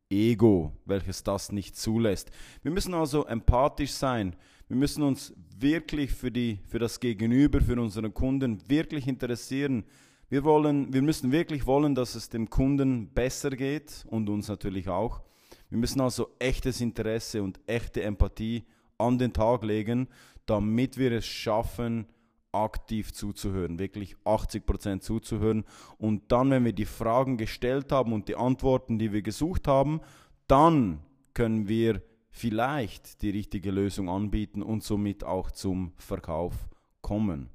Ego, 0.09 0.73
welches 0.85 1.23
das 1.23 1.51
nicht 1.51 1.77
zulässt. 1.77 2.31
Wir 2.63 2.71
müssen 2.71 2.93
also 2.93 3.25
empathisch 3.25 3.91
sein. 3.91 4.35
Wir 4.67 4.75
müssen 4.75 5.03
uns 5.03 5.33
wirklich 5.57 6.11
für, 6.11 6.31
die, 6.31 6.59
für 6.67 6.79
das 6.79 6.99
Gegenüber, 6.99 7.61
für 7.61 7.79
unseren 7.79 8.13
Kunden 8.13 8.59
wirklich 8.67 9.07
interessieren. 9.07 9.83
Wir, 10.29 10.43
wollen, 10.43 10.91
wir 10.93 11.01
müssen 11.01 11.31
wirklich 11.31 11.65
wollen, 11.67 11.93
dass 11.93 12.15
es 12.15 12.29
dem 12.29 12.49
Kunden 12.49 13.09
besser 13.13 13.51
geht 13.51 14.05
und 14.09 14.29
uns 14.29 14.47
natürlich 14.47 14.89
auch. 14.89 15.21
Wir 15.69 15.77
müssen 15.77 16.01
also 16.01 16.29
echtes 16.39 16.81
Interesse 16.81 17.43
und 17.43 17.59
echte 17.67 18.01
Empathie 18.01 18.63
an 18.97 19.19
den 19.19 19.33
Tag 19.33 19.63
legen, 19.63 20.07
damit 20.45 20.97
wir 20.97 21.11
es 21.11 21.25
schaffen, 21.25 22.07
aktiv 22.51 23.13
zuzuhören, 23.13 23.79
wirklich 23.79 24.15
80% 24.25 25.01
zuzuhören. 25.01 25.65
Und 25.97 26.31
dann, 26.31 26.49
wenn 26.49 26.65
wir 26.65 26.73
die 26.73 26.85
Fragen 26.85 27.37
gestellt 27.37 27.91
haben 27.91 28.13
und 28.13 28.27
die 28.27 28.35
Antworten, 28.35 28.99
die 28.99 29.11
wir 29.11 29.21
gesucht 29.21 29.67
haben, 29.67 30.01
dann 30.47 31.03
können 31.33 31.67
wir 31.67 32.01
vielleicht 32.31 33.21
die 33.21 33.29
richtige 33.29 33.71
Lösung 33.71 34.09
anbieten 34.09 34.63
und 34.63 34.83
somit 34.83 35.23
auch 35.23 35.51
zum 35.51 35.93
Verkauf 35.97 36.55
kommen. 37.01 37.49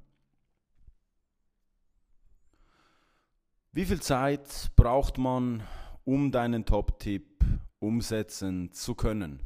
Wie 3.71 3.85
viel 3.85 4.01
Zeit 4.01 4.71
braucht 4.77 5.17
man, 5.17 5.63
um 6.05 6.31
deinen 6.31 6.65
Top-Tipp 6.65 7.43
umsetzen 7.79 8.71
zu 8.71 8.95
können? 8.95 9.41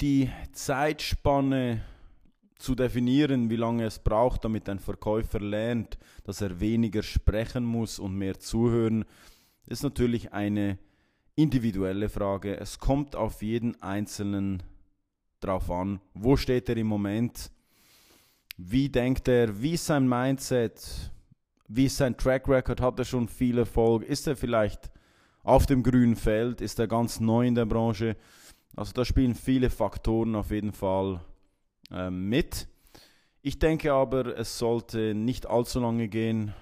Die 0.00 0.30
Zeitspanne 0.52 1.82
zu 2.58 2.74
definieren, 2.74 3.50
wie 3.50 3.56
lange 3.56 3.84
es 3.84 3.98
braucht, 3.98 4.44
damit 4.44 4.68
ein 4.68 4.78
Verkäufer 4.78 5.40
lernt, 5.40 5.98
dass 6.24 6.40
er 6.40 6.60
weniger 6.60 7.02
sprechen 7.02 7.64
muss 7.64 7.98
und 7.98 8.16
mehr 8.16 8.38
zuhören, 8.38 9.04
ist 9.66 9.82
natürlich 9.82 10.32
eine 10.32 10.78
individuelle 11.34 12.08
Frage. 12.08 12.58
Es 12.58 12.78
kommt 12.78 13.14
auf 13.14 13.42
jeden 13.42 13.80
Einzelnen 13.82 14.62
drauf 15.40 15.70
an, 15.70 16.00
wo 16.14 16.36
steht 16.36 16.68
er 16.68 16.76
im 16.78 16.86
Moment, 16.86 17.50
wie 18.56 18.88
denkt 18.88 19.28
er, 19.28 19.60
wie 19.60 19.74
ist 19.74 19.86
sein 19.86 20.08
Mindset, 20.08 21.12
wie 21.68 21.86
ist 21.86 21.98
sein 21.98 22.16
Track 22.16 22.48
Record, 22.48 22.80
hat 22.80 22.98
er 22.98 23.04
schon 23.04 23.28
viel 23.28 23.58
Erfolg, 23.58 24.02
ist 24.04 24.26
er 24.26 24.36
vielleicht 24.36 24.90
auf 25.42 25.66
dem 25.66 25.82
grünen 25.82 26.16
Feld, 26.16 26.60
ist 26.60 26.78
er 26.78 26.88
ganz 26.88 27.20
neu 27.20 27.46
in 27.46 27.54
der 27.54 27.66
Branche. 27.66 28.16
Also 28.74 28.92
da 28.92 29.04
spielen 29.04 29.34
viele 29.34 29.68
Faktoren 29.68 30.34
auf 30.34 30.50
jeden 30.50 30.72
Fall 30.72 31.20
äh, 31.90 32.10
mit. 32.10 32.68
Ich 33.42 33.58
denke 33.58 33.92
aber, 33.92 34.36
es 34.36 34.58
sollte 34.58 35.14
nicht 35.14 35.46
allzu 35.46 35.80
lange 35.80 36.08
gehen, 36.08 36.52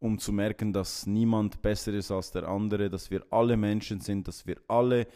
um 0.00 0.18
zu 0.18 0.32
merken, 0.32 0.72
dass 0.72 1.06
niemand 1.06 1.62
besser 1.62 1.92
ist 1.92 2.10
als 2.10 2.30
der 2.30 2.48
andere, 2.48 2.88
dass 2.88 3.10
wir 3.10 3.24
alle 3.30 3.56
Menschen 3.56 4.00
sind, 4.00 4.28
dass 4.28 4.46
wir 4.46 4.56
alle 4.68 5.06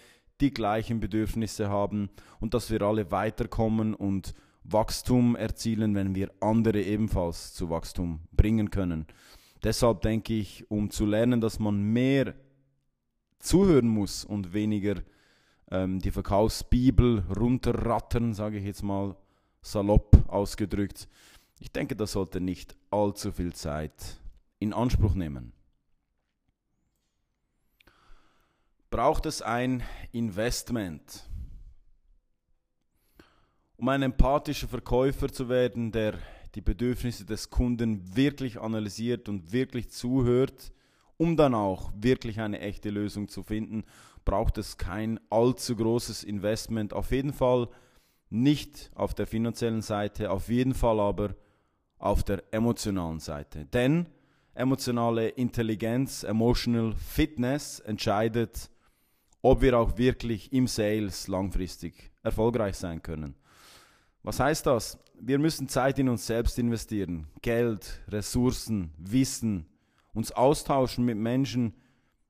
die 0.40 0.52
gleichen 0.52 0.98
Bedürfnisse 0.98 1.68
haben 1.68 2.10
und 2.40 2.54
dass 2.54 2.70
wir 2.70 2.82
alle 2.82 3.10
weiterkommen 3.12 3.94
und 3.94 4.34
Wachstum 4.64 5.36
erzielen, 5.36 5.94
wenn 5.94 6.14
wir 6.14 6.30
andere 6.40 6.82
ebenfalls 6.82 7.54
zu 7.54 7.70
Wachstum 7.70 8.20
bringen 8.32 8.70
können. 8.70 9.06
Deshalb 9.62 10.00
denke 10.02 10.34
ich, 10.34 10.68
um 10.70 10.90
zu 10.90 11.06
lernen, 11.06 11.40
dass 11.40 11.58
man 11.58 11.80
mehr 11.80 12.34
zuhören 13.38 13.88
muss 13.88 14.24
und 14.24 14.52
weniger 14.52 14.96
ähm, 15.70 16.00
die 16.00 16.10
Verkaufsbibel 16.10 17.24
runterrattern, 17.36 18.34
sage 18.34 18.58
ich 18.58 18.64
jetzt 18.64 18.82
mal 18.82 19.16
salopp 19.62 20.24
ausgedrückt. 20.28 21.08
Ich 21.60 21.70
denke, 21.70 21.96
das 21.96 22.12
sollte 22.12 22.40
nicht 22.40 22.76
allzu 22.90 23.32
viel 23.32 23.52
Zeit 23.52 24.18
in 24.58 24.72
Anspruch 24.72 25.14
nehmen. 25.14 25.52
Braucht 28.90 29.24
es 29.26 29.40
ein 29.40 29.82
Investment? 30.10 31.28
Um 33.76 33.88
ein 33.88 34.02
empathischer 34.02 34.68
Verkäufer 34.68 35.32
zu 35.32 35.48
werden, 35.48 35.92
der 35.92 36.18
die 36.54 36.60
Bedürfnisse 36.60 37.24
des 37.24 37.48
Kunden 37.48 38.14
wirklich 38.14 38.60
analysiert 38.60 39.28
und 39.28 39.52
wirklich 39.52 39.90
zuhört, 39.90 40.72
um 41.16 41.36
dann 41.36 41.54
auch 41.54 41.90
wirklich 41.96 42.40
eine 42.40 42.60
echte 42.60 42.90
Lösung 42.90 43.28
zu 43.28 43.42
finden, 43.42 43.84
braucht 44.24 44.58
es 44.58 44.76
kein 44.76 45.18
allzu 45.30 45.74
großes 45.76 46.24
Investment. 46.24 46.92
Auf 46.92 47.12
jeden 47.12 47.32
Fall 47.32 47.68
nicht 48.32 48.90
auf 48.94 49.14
der 49.14 49.26
finanziellen 49.26 49.82
Seite, 49.82 50.30
auf 50.30 50.48
jeden 50.48 50.74
Fall 50.74 50.98
aber 51.00 51.34
auf 51.98 52.24
der 52.24 52.42
emotionalen 52.50 53.20
Seite. 53.20 53.66
Denn 53.66 54.06
emotionale 54.54 55.28
Intelligenz, 55.28 56.24
emotional 56.24 56.94
Fitness 56.96 57.80
entscheidet, 57.80 58.70
ob 59.42 59.60
wir 59.60 59.78
auch 59.78 59.98
wirklich 59.98 60.52
im 60.52 60.66
Sales 60.66 61.28
langfristig 61.28 62.10
erfolgreich 62.22 62.76
sein 62.76 63.02
können. 63.02 63.34
Was 64.22 64.40
heißt 64.40 64.66
das? 64.66 64.98
Wir 65.20 65.38
müssen 65.38 65.68
Zeit 65.68 65.98
in 65.98 66.08
uns 66.08 66.26
selbst 66.26 66.58
investieren, 66.58 67.26
Geld, 67.42 68.00
Ressourcen, 68.08 68.92
Wissen, 68.98 69.66
uns 70.14 70.32
austauschen 70.32 71.04
mit 71.04 71.18
Menschen, 71.18 71.74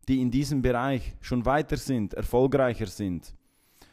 die 0.08 0.20
in 0.20 0.30
diesem 0.30 0.62
Bereich 0.62 1.14
schon 1.20 1.46
weiter 1.46 1.76
sind, 1.76 2.14
erfolgreicher 2.14 2.86
sind. 2.86 3.34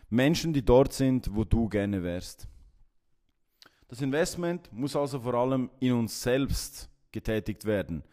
Menschen, 0.09 0.53
die 0.53 0.63
dort 0.65 0.93
sind, 0.93 1.33
wo 1.35 1.43
du 1.43 1.69
gerne 1.69 2.03
wärst. 2.03 2.47
Das 3.87 4.01
Investment 4.01 4.71
muss 4.71 4.95
also 4.95 5.19
vor 5.19 5.33
allem 5.33 5.69
in 5.79 5.93
uns 5.93 6.21
selbst 6.21 6.89
getätigt 7.11 7.65
werden. 7.65 8.03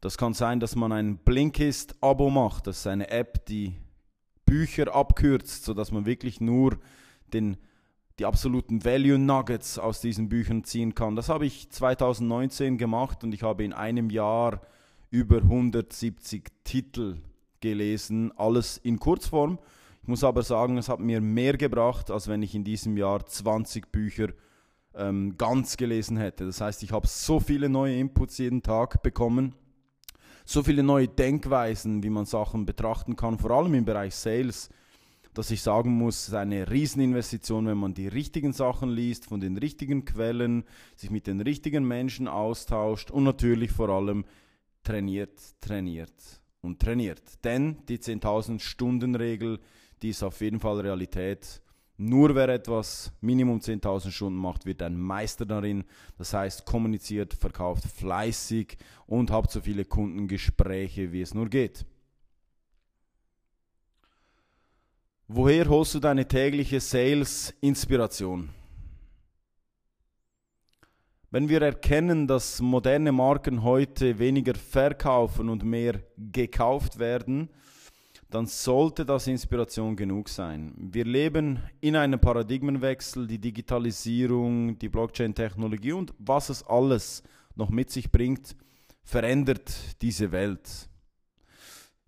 Das 0.00 0.18
kann 0.18 0.34
sein, 0.34 0.60
dass 0.60 0.74
man 0.74 0.92
ein 0.92 1.18
Blinkist-Abo 1.18 2.28
macht. 2.28 2.66
Das 2.66 2.78
ist 2.78 2.86
eine 2.86 3.08
App, 3.10 3.46
die 3.46 3.74
Bücher 4.44 4.94
abkürzt, 4.94 5.64
sodass 5.64 5.92
man 5.92 6.06
wirklich 6.06 6.40
nur 6.40 6.78
den, 7.32 7.56
die 8.18 8.24
absoluten 8.24 8.84
Value 8.84 9.18
Nuggets 9.18 9.78
aus 9.78 10.00
diesen 10.00 10.28
Büchern 10.28 10.64
ziehen 10.64 10.94
kann. 10.94 11.16
Das 11.16 11.28
habe 11.28 11.46
ich 11.46 11.70
2019 11.70 12.78
gemacht 12.78 13.22
und 13.24 13.32
ich 13.32 13.42
habe 13.42 13.64
in 13.64 13.72
einem 13.72 14.10
Jahr 14.10 14.60
über 15.10 15.38
170 15.38 16.50
Titel 16.64 17.18
gelesen, 17.60 18.32
alles 18.36 18.76
in 18.78 18.98
Kurzform. 18.98 19.58
Ich 20.02 20.08
muss 20.08 20.24
aber 20.24 20.42
sagen, 20.42 20.78
es 20.78 20.88
hat 20.88 21.00
mir 21.00 21.20
mehr 21.20 21.56
gebracht, 21.56 22.10
als 22.10 22.28
wenn 22.28 22.42
ich 22.42 22.54
in 22.54 22.64
diesem 22.64 22.96
Jahr 22.96 23.24
20 23.24 23.92
Bücher 23.92 24.28
ähm, 24.94 25.36
ganz 25.38 25.76
gelesen 25.76 26.16
hätte. 26.16 26.44
Das 26.44 26.60
heißt, 26.60 26.82
ich 26.82 26.92
habe 26.92 27.06
so 27.06 27.40
viele 27.40 27.68
neue 27.68 27.96
Inputs 27.96 28.38
jeden 28.38 28.62
Tag 28.62 29.02
bekommen 29.02 29.54
so 30.44 30.62
viele 30.62 30.82
neue 30.82 31.08
Denkweisen, 31.08 32.02
wie 32.02 32.10
man 32.10 32.26
Sachen 32.26 32.66
betrachten 32.66 33.16
kann, 33.16 33.38
vor 33.38 33.50
allem 33.52 33.74
im 33.74 33.84
Bereich 33.84 34.14
Sales, 34.14 34.70
dass 35.34 35.50
ich 35.50 35.62
sagen 35.62 35.92
muss, 35.92 36.22
es 36.22 36.28
ist 36.28 36.34
eine 36.34 36.70
Rieseninvestition, 36.70 37.66
wenn 37.66 37.78
man 37.78 37.94
die 37.94 38.08
richtigen 38.08 38.52
Sachen 38.52 38.90
liest, 38.90 39.26
von 39.26 39.40
den 39.40 39.56
richtigen 39.56 40.04
Quellen, 40.04 40.64
sich 40.96 41.10
mit 41.10 41.26
den 41.26 41.40
richtigen 41.40 41.84
Menschen 41.84 42.28
austauscht 42.28 43.10
und 43.10 43.24
natürlich 43.24 43.70
vor 43.70 43.88
allem 43.88 44.24
trainiert, 44.82 45.40
trainiert 45.60 46.42
und 46.60 46.80
trainiert. 46.80 47.22
Denn 47.44 47.78
die 47.88 47.98
10.000 47.98 48.60
Stunden 48.60 49.14
Regel, 49.14 49.58
die 50.02 50.10
ist 50.10 50.22
auf 50.22 50.40
jeden 50.40 50.60
Fall 50.60 50.80
Realität. 50.80 51.62
Nur 51.96 52.34
wer 52.34 52.48
etwas 52.48 53.12
Minimum 53.20 53.60
10.000 53.60 54.10
Stunden 54.10 54.38
macht, 54.38 54.66
wird 54.66 54.82
ein 54.82 54.98
Meister 54.98 55.46
darin. 55.46 55.84
Das 56.18 56.34
heißt, 56.34 56.64
kommuniziert, 56.64 57.34
verkauft 57.34 57.84
fleißig 57.84 58.76
und 59.06 59.30
habt 59.30 59.52
so 59.52 59.60
viele 59.60 59.84
Kundengespräche, 59.84 61.12
wie 61.12 61.20
es 61.20 61.34
nur 61.34 61.48
geht. 61.48 61.86
Woher 65.28 65.68
holst 65.68 65.94
du 65.94 66.00
deine 66.00 66.26
tägliche 66.26 66.80
Sales-Inspiration? 66.80 68.50
Wenn 71.30 71.48
wir 71.48 71.62
erkennen, 71.62 72.26
dass 72.26 72.60
moderne 72.60 73.12
Marken 73.12 73.62
heute 73.62 74.18
weniger 74.18 74.54
verkaufen 74.54 75.48
und 75.48 75.64
mehr 75.64 76.00
gekauft 76.18 76.98
werden, 76.98 77.48
dann 78.32 78.46
sollte 78.46 79.04
das 79.04 79.26
Inspiration 79.26 79.94
genug 79.94 80.28
sein. 80.28 80.72
Wir 80.76 81.04
leben 81.04 81.60
in 81.80 81.96
einem 81.96 82.18
Paradigmenwechsel, 82.18 83.26
die 83.26 83.38
Digitalisierung, 83.38 84.78
die 84.78 84.88
Blockchain-Technologie 84.88 85.92
und 85.92 86.14
was 86.18 86.48
es 86.48 86.66
alles 86.66 87.22
noch 87.56 87.68
mit 87.68 87.90
sich 87.90 88.10
bringt, 88.10 88.56
verändert 89.04 89.70
diese 90.00 90.32
Welt. 90.32 90.88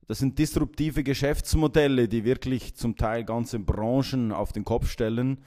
Das 0.06 0.18
sind 0.18 0.38
disruptive 0.38 1.02
Geschäftsmodelle, 1.02 2.08
die 2.08 2.24
wirklich 2.24 2.74
zum 2.74 2.96
Teil 2.96 3.24
ganze 3.24 3.58
Branchen 3.58 4.32
auf 4.32 4.52
den 4.52 4.64
Kopf 4.64 4.90
stellen. 4.90 5.38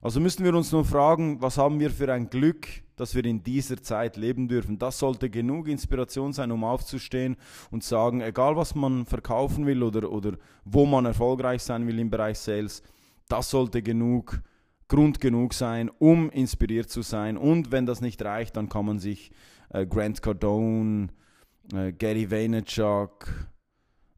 Also 0.00 0.18
müssen 0.18 0.44
wir 0.44 0.54
uns 0.54 0.72
nur 0.72 0.84
fragen, 0.84 1.40
was 1.40 1.56
haben 1.56 1.78
wir 1.78 1.90
für 1.90 2.12
ein 2.12 2.30
Glück, 2.30 2.66
dass 3.00 3.14
wir 3.14 3.24
in 3.24 3.42
dieser 3.42 3.82
Zeit 3.82 4.16
leben 4.16 4.46
dürfen. 4.46 4.78
Das 4.78 4.98
sollte 4.98 5.30
genug 5.30 5.68
Inspiration 5.68 6.32
sein, 6.32 6.52
um 6.52 6.64
aufzustehen 6.64 7.36
und 7.70 7.82
sagen, 7.82 8.20
egal 8.20 8.56
was 8.56 8.74
man 8.74 9.06
verkaufen 9.06 9.66
will 9.66 9.82
oder, 9.82 10.12
oder 10.12 10.34
wo 10.64 10.84
man 10.84 11.06
erfolgreich 11.06 11.62
sein 11.62 11.86
will 11.86 11.98
im 11.98 12.10
Bereich 12.10 12.38
Sales, 12.38 12.82
das 13.28 13.48
sollte 13.50 13.80
genug, 13.82 14.42
Grund 14.88 15.20
genug 15.20 15.54
sein, 15.54 15.88
um 15.98 16.30
inspiriert 16.30 16.90
zu 16.90 17.02
sein. 17.02 17.38
Und 17.38 17.72
wenn 17.72 17.86
das 17.86 18.00
nicht 18.00 18.20
reicht, 18.22 18.56
dann 18.56 18.68
kann 18.68 18.86
man 18.86 18.98
sich 18.98 19.30
äh, 19.70 19.86
Grant 19.86 20.20
Cardone, 20.20 21.08
äh, 21.72 21.92
Gary 21.92 22.30
Vaynerchuk, 22.30 23.48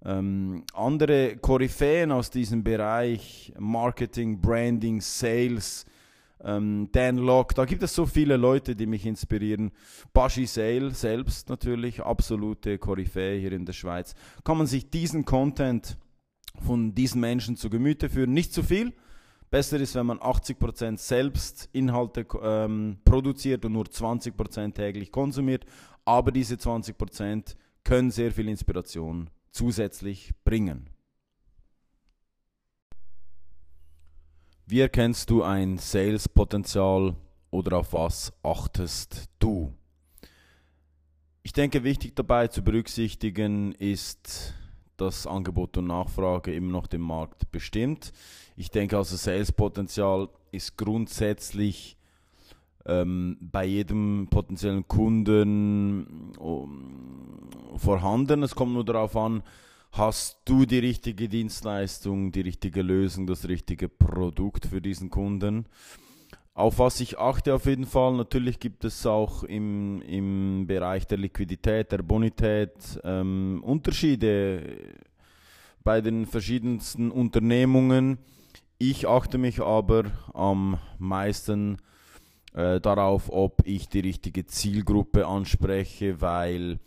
ähm, 0.05 0.65
andere 0.73 1.37
Koryphäen 1.37 2.11
aus 2.11 2.31
diesem 2.31 2.65
Bereich, 2.65 3.53
Marketing, 3.59 4.41
Branding, 4.41 5.01
Sales, 5.01 5.87
ähm, 6.45 6.89
Dan 6.93 7.19
Locke, 7.19 7.55
da 7.55 7.65
gibt 7.65 7.83
es 7.83 7.95
so 7.95 8.07
viele 8.07 8.37
Leute, 8.37 8.75
die 8.77 8.87
mich 8.87 9.07
inspirieren. 9.07 9.73
Bashi 10.13 10.47
Sale 10.47 10.91
selbst 10.93 11.49
natürlich, 11.49 12.03
absolute 12.03 12.79
Koryphäe 12.79 13.39
hier 13.39 13.53
in 13.53 13.65
der 13.65 13.73
Schweiz. 13.73 14.15
Kann 14.45 14.59
man 14.59 14.67
sich 14.67 14.91
diesen 14.91 15.25
Content 15.25 15.97
von 16.65 16.95
diesen 16.95 17.21
Menschen 17.21 17.57
zu 17.57 17.71
Gemüte 17.71 18.09
führen? 18.09 18.33
Nicht 18.33 18.53
zu 18.53 18.63
viel. 18.63 18.93
Besser 19.51 19.79
ist, 19.79 19.95
wenn 19.95 20.07
man 20.07 20.19
80% 20.19 20.97
selbst 20.97 21.69
Inhalte 21.73 22.27
ähm, 22.43 22.97
produziert 23.05 23.65
und 23.67 23.73
nur 23.73 23.85
20% 23.85 24.73
täglich 24.73 25.13
konsumiert. 25.13 25.67
Aber 26.07 26.33
diese 26.33 26.55
20% 26.55 27.55
können 27.85 28.11
sehr 28.11 28.33
viel 28.33 28.49
Inspiration 28.49 29.29
zusätzlich 29.51 30.33
bringen. 30.45 30.92
Wie 34.67 34.81
erkennst 34.81 35.29
du 35.29 35.43
ein 35.43 35.77
Sales-Potenzial 35.77 37.17
oder 37.51 37.79
auf 37.79 37.93
was 37.93 38.33
achtest 38.43 39.29
du? 39.39 39.75
Ich 41.43 41.53
denke, 41.53 41.83
wichtig 41.83 42.15
dabei 42.15 42.47
zu 42.47 42.63
berücksichtigen 42.63 43.73
ist, 43.73 44.55
dass 44.97 45.27
Angebot 45.27 45.77
und 45.77 45.89
Nachfrage 45.89 46.55
immer 46.55 46.71
noch 46.71 46.87
den 46.87 47.01
Markt 47.01 47.51
bestimmt. 47.51 48.13
Ich 48.57 48.71
denke 48.71 48.97
also, 48.97 49.17
Sales-Potenzial 49.17 50.29
ist 50.53 50.79
grundsätzlich 50.79 51.97
ähm, 52.87 53.37
bei 53.41 53.65
jedem 53.65 54.29
potenziellen 54.31 54.87
Kunden 54.87 56.33
um, 56.39 57.51
vorhanden. 57.77 58.45
Es 58.45 58.55
kommt 58.55 58.75
nur 58.75 58.85
darauf 58.85 59.17
an, 59.17 59.43
hast 59.93 60.41
du 60.47 60.65
die 60.65 60.79
richtige 60.79 61.29
Dienstleistung, 61.29 62.33
die 62.33 62.41
richtige 62.41 62.83
Lösung, 62.83 63.27
das 63.27 63.47
richtige 63.47 63.89
Produkt 63.89 64.67
für 64.67 64.81
diesen 64.81 65.11
Kunden. 65.11 65.67
Auf 66.55 66.79
was 66.79 67.01
ich 67.01 67.19
achte 67.19 67.55
auf 67.55 67.67
jeden 67.67 67.87
Fall, 67.87 68.15
natürlich 68.15 68.59
gibt 68.59 68.85
es 68.85 69.07
auch 69.07 69.43
im, 69.45 70.03
im 70.03 70.67
Bereich 70.67 71.07
der 71.07 71.19
Liquidität, 71.19 71.93
der 71.93 72.03
Bonität 72.03 73.01
ähm, 73.05 73.63
Unterschiede 73.65 74.79
bei 75.85 76.01
den 76.01 76.27
verschiedensten 76.27 77.11
Unternehmungen. 77.11 78.19
Ich 78.79 79.07
achte 79.07 79.39
mich 79.39 79.61
aber 79.61 80.05
am 80.35 80.79
meisten 80.99 81.79
äh, 82.55 82.81
darauf, 82.81 83.31
ob 83.31 83.63
ich 83.67 83.89
die 83.89 84.01
richtige 84.01 84.47
Zielgruppe 84.47 85.27
anspreche, 85.27 86.21
weil 86.21 86.79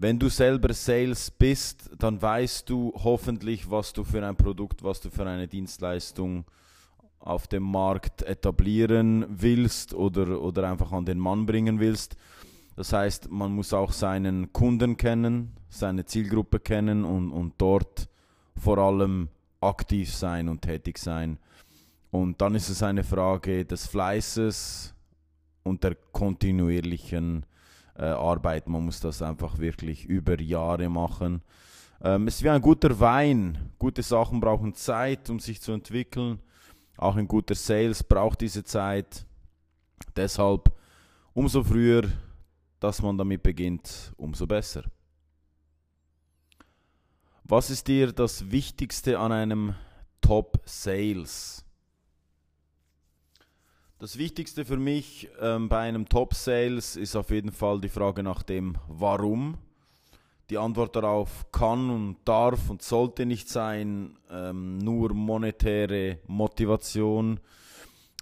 wenn 0.00 0.18
du 0.18 0.28
selber 0.28 0.72
Sales 0.74 1.30
bist, 1.30 1.90
dann 1.98 2.22
weißt 2.22 2.70
du 2.70 2.92
hoffentlich, 2.94 3.68
was 3.68 3.92
du 3.92 4.04
für 4.04 4.24
ein 4.24 4.36
Produkt, 4.36 4.84
was 4.84 5.00
du 5.00 5.10
für 5.10 5.26
eine 5.26 5.48
Dienstleistung 5.48 6.44
auf 7.18 7.48
dem 7.48 7.64
Markt 7.64 8.22
etablieren 8.22 9.26
willst 9.28 9.92
oder, 9.94 10.40
oder 10.40 10.70
einfach 10.70 10.92
an 10.92 11.04
den 11.04 11.18
Mann 11.18 11.46
bringen 11.46 11.80
willst. 11.80 12.16
Das 12.76 12.92
heißt, 12.92 13.28
man 13.30 13.52
muss 13.52 13.72
auch 13.72 13.90
seinen 13.90 14.52
Kunden 14.52 14.96
kennen, 14.96 15.52
seine 15.68 16.04
Zielgruppe 16.04 16.60
kennen 16.60 17.04
und, 17.04 17.32
und 17.32 17.54
dort 17.58 18.08
vor 18.56 18.78
allem 18.78 19.28
aktiv 19.60 20.14
sein 20.14 20.48
und 20.48 20.62
tätig 20.62 20.98
sein. 20.98 21.38
Und 22.12 22.40
dann 22.40 22.54
ist 22.54 22.68
es 22.68 22.84
eine 22.84 23.02
Frage 23.02 23.64
des 23.64 23.88
Fleißes 23.88 24.94
und 25.64 25.82
der 25.82 25.96
kontinuierlichen 26.12 27.44
äh, 27.98 28.04
Arbeit. 28.04 28.68
Man 28.68 28.84
muss 28.84 29.00
das 29.00 29.22
einfach 29.22 29.58
wirklich 29.58 30.06
über 30.06 30.40
Jahre 30.40 30.88
machen. 30.88 31.42
Ähm, 32.00 32.28
es 32.28 32.36
ist 32.36 32.44
wie 32.44 32.50
ein 32.50 32.62
guter 32.62 32.98
Wein. 33.00 33.72
Gute 33.78 34.02
Sachen 34.02 34.40
brauchen 34.40 34.74
Zeit, 34.74 35.28
um 35.30 35.40
sich 35.40 35.60
zu 35.60 35.72
entwickeln. 35.72 36.40
Auch 36.96 37.16
ein 37.16 37.28
guter 37.28 37.54
Sales 37.54 38.02
braucht 38.02 38.40
diese 38.40 38.64
Zeit. 38.64 39.26
Deshalb 40.16 40.72
umso 41.32 41.62
früher, 41.62 42.10
dass 42.80 43.02
man 43.02 43.18
damit 43.18 43.42
beginnt, 43.42 44.12
umso 44.16 44.46
besser. 44.46 44.84
Was 47.44 47.70
ist 47.70 47.88
dir 47.88 48.12
das 48.12 48.50
Wichtigste 48.50 49.18
an 49.18 49.32
einem 49.32 49.74
Top 50.20 50.60
Sales? 50.64 51.64
Das 54.00 54.16
Wichtigste 54.16 54.64
für 54.64 54.76
mich 54.76 55.28
ähm, 55.40 55.68
bei 55.68 55.80
einem 55.80 56.08
Top 56.08 56.32
Sales 56.32 56.94
ist 56.94 57.16
auf 57.16 57.30
jeden 57.30 57.50
Fall 57.50 57.80
die 57.80 57.88
Frage 57.88 58.22
nach 58.22 58.44
dem 58.44 58.76
Warum. 58.86 59.58
Die 60.50 60.56
Antwort 60.56 60.94
darauf 60.94 61.50
kann 61.50 61.90
und 61.90 62.16
darf 62.24 62.70
und 62.70 62.80
sollte 62.80 63.26
nicht 63.26 63.48
sein 63.48 64.16
ähm, 64.30 64.78
nur 64.78 65.12
monetäre 65.14 66.20
Motivation, 66.28 67.40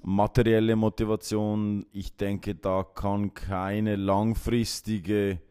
materielle 0.02 0.76
Motivation. 0.76 1.84
Ich 1.92 2.16
denke, 2.16 2.54
da 2.54 2.82
kann 2.82 3.34
keine 3.34 3.96
langfristige 3.96 5.42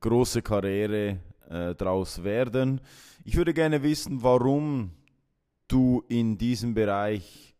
große 0.00 0.40
Karriere 0.40 1.18
äh, 1.50 1.74
daraus 1.74 2.24
werden. 2.24 2.80
Ich 3.22 3.36
würde 3.36 3.52
gerne 3.52 3.82
wissen, 3.82 4.22
warum 4.22 4.92
du 5.68 6.02
in 6.08 6.38
diesem 6.38 6.72
Bereich 6.72 7.53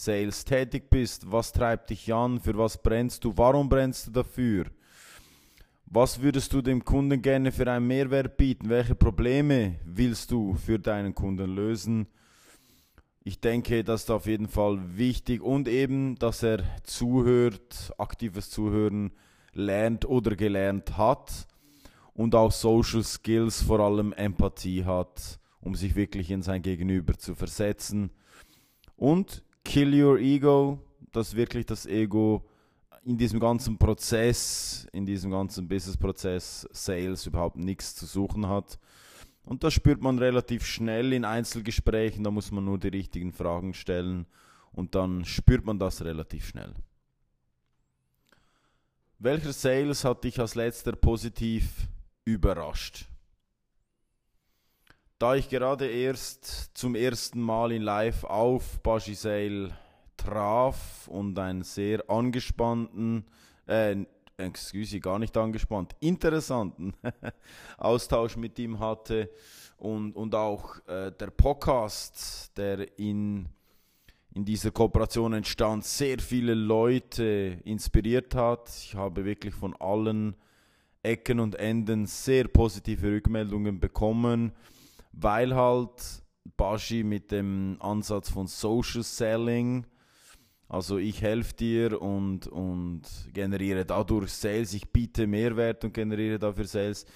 Sales 0.00 0.44
tätig 0.44 0.90
bist. 0.90 1.28
Was 1.32 1.50
treibt 1.50 1.90
dich 1.90 2.14
an? 2.14 2.38
Für 2.38 2.56
was 2.56 2.80
brennst 2.80 3.24
du? 3.24 3.36
Warum 3.36 3.68
brennst 3.68 4.06
du 4.06 4.10
dafür? 4.12 4.66
Was 5.86 6.22
würdest 6.22 6.52
du 6.52 6.62
dem 6.62 6.84
Kunden 6.84 7.20
gerne 7.20 7.50
für 7.50 7.68
einen 7.68 7.88
Mehrwert 7.88 8.36
bieten? 8.36 8.68
Welche 8.68 8.94
Probleme 8.94 9.80
willst 9.84 10.30
du 10.30 10.54
für 10.54 10.78
deinen 10.78 11.16
Kunden 11.16 11.52
lösen? 11.52 12.06
Ich 13.24 13.40
denke, 13.40 13.82
das 13.82 14.02
ist 14.02 14.10
auf 14.12 14.26
jeden 14.26 14.46
Fall 14.46 14.78
wichtig 14.96 15.42
und 15.42 15.66
eben, 15.66 16.14
dass 16.14 16.44
er 16.44 16.62
zuhört, 16.84 17.92
aktives 17.98 18.50
Zuhören 18.50 19.10
lernt 19.52 20.04
oder 20.04 20.36
gelernt 20.36 20.96
hat 20.96 21.48
und 22.14 22.36
auch 22.36 22.52
Social 22.52 23.02
Skills, 23.02 23.62
vor 23.62 23.80
allem 23.80 24.12
Empathie 24.12 24.84
hat, 24.84 25.40
um 25.60 25.74
sich 25.74 25.96
wirklich 25.96 26.30
in 26.30 26.42
sein 26.42 26.62
Gegenüber 26.62 27.18
zu 27.18 27.34
versetzen. 27.34 28.10
Und 28.94 29.42
Kill 29.68 30.02
Your 30.02 30.18
Ego, 30.18 30.78
dass 31.12 31.36
wirklich 31.36 31.66
das 31.66 31.84
Ego 31.84 32.42
in 33.04 33.18
diesem 33.18 33.38
ganzen 33.38 33.76
Prozess, 33.76 34.88
in 34.92 35.04
diesem 35.04 35.30
ganzen 35.30 35.68
Business-Prozess, 35.68 36.66
Sales 36.72 37.26
überhaupt 37.26 37.56
nichts 37.56 37.94
zu 37.94 38.06
suchen 38.06 38.48
hat. 38.48 38.78
Und 39.44 39.64
das 39.64 39.74
spürt 39.74 40.00
man 40.00 40.18
relativ 40.18 40.64
schnell 40.64 41.12
in 41.12 41.26
Einzelgesprächen, 41.26 42.24
da 42.24 42.30
muss 42.30 42.50
man 42.50 42.64
nur 42.64 42.78
die 42.78 42.88
richtigen 42.88 43.30
Fragen 43.30 43.74
stellen 43.74 44.24
und 44.72 44.94
dann 44.94 45.26
spürt 45.26 45.66
man 45.66 45.78
das 45.78 46.02
relativ 46.02 46.46
schnell. 46.46 46.72
Welcher 49.18 49.52
Sales 49.52 50.02
hat 50.02 50.24
dich 50.24 50.40
als 50.40 50.54
letzter 50.54 50.92
positiv 50.92 51.88
überrascht. 52.24 53.04
Da 55.18 55.34
ich 55.34 55.48
gerade 55.48 55.88
erst 55.88 56.70
zum 56.78 56.94
ersten 56.94 57.40
Mal 57.40 57.72
in 57.72 57.82
Live 57.82 58.22
auf 58.22 58.80
Bagisail 58.84 59.76
traf 60.16 61.08
und 61.08 61.36
einen 61.40 61.64
sehr 61.64 62.08
angespannten, 62.08 63.24
äh, 63.66 63.96
excuse, 64.36 65.00
gar 65.00 65.18
nicht 65.18 65.36
angespannt, 65.36 65.96
interessanten 65.98 66.94
Austausch 67.78 68.36
mit 68.36 68.60
ihm 68.60 68.78
hatte 68.78 69.28
und, 69.76 70.14
und 70.14 70.36
auch 70.36 70.76
äh, 70.86 71.10
der 71.10 71.30
Podcast, 71.30 72.56
der 72.56 72.96
in, 72.96 73.48
in 74.34 74.44
dieser 74.44 74.70
Kooperation 74.70 75.32
entstand, 75.32 75.84
sehr 75.84 76.20
viele 76.20 76.54
Leute 76.54 77.58
inspiriert 77.64 78.36
hat. 78.36 78.68
Ich 78.68 78.94
habe 78.94 79.24
wirklich 79.24 79.52
von 79.52 79.74
allen 79.80 80.36
Ecken 81.02 81.40
und 81.40 81.56
Enden 81.56 82.06
sehr 82.06 82.46
positive 82.46 83.10
Rückmeldungen 83.10 83.80
bekommen, 83.80 84.52
weil 85.20 85.54
halt 85.54 86.22
Bashi 86.56 87.02
mit 87.02 87.30
dem 87.32 87.76
Ansatz 87.80 88.30
von 88.30 88.46
Social 88.46 89.02
Selling, 89.02 89.86
also 90.68 90.98
ich 90.98 91.22
helfe 91.22 91.54
dir 91.54 92.00
und, 92.00 92.46
und 92.46 93.02
generiere 93.32 93.84
dadurch 93.84 94.32
Sales, 94.32 94.74
ich 94.74 94.90
biete 94.90 95.26
Mehrwert 95.26 95.84
und 95.84 95.94
generiere 95.94 96.38
dafür 96.38 96.66
Sales. 96.66 97.06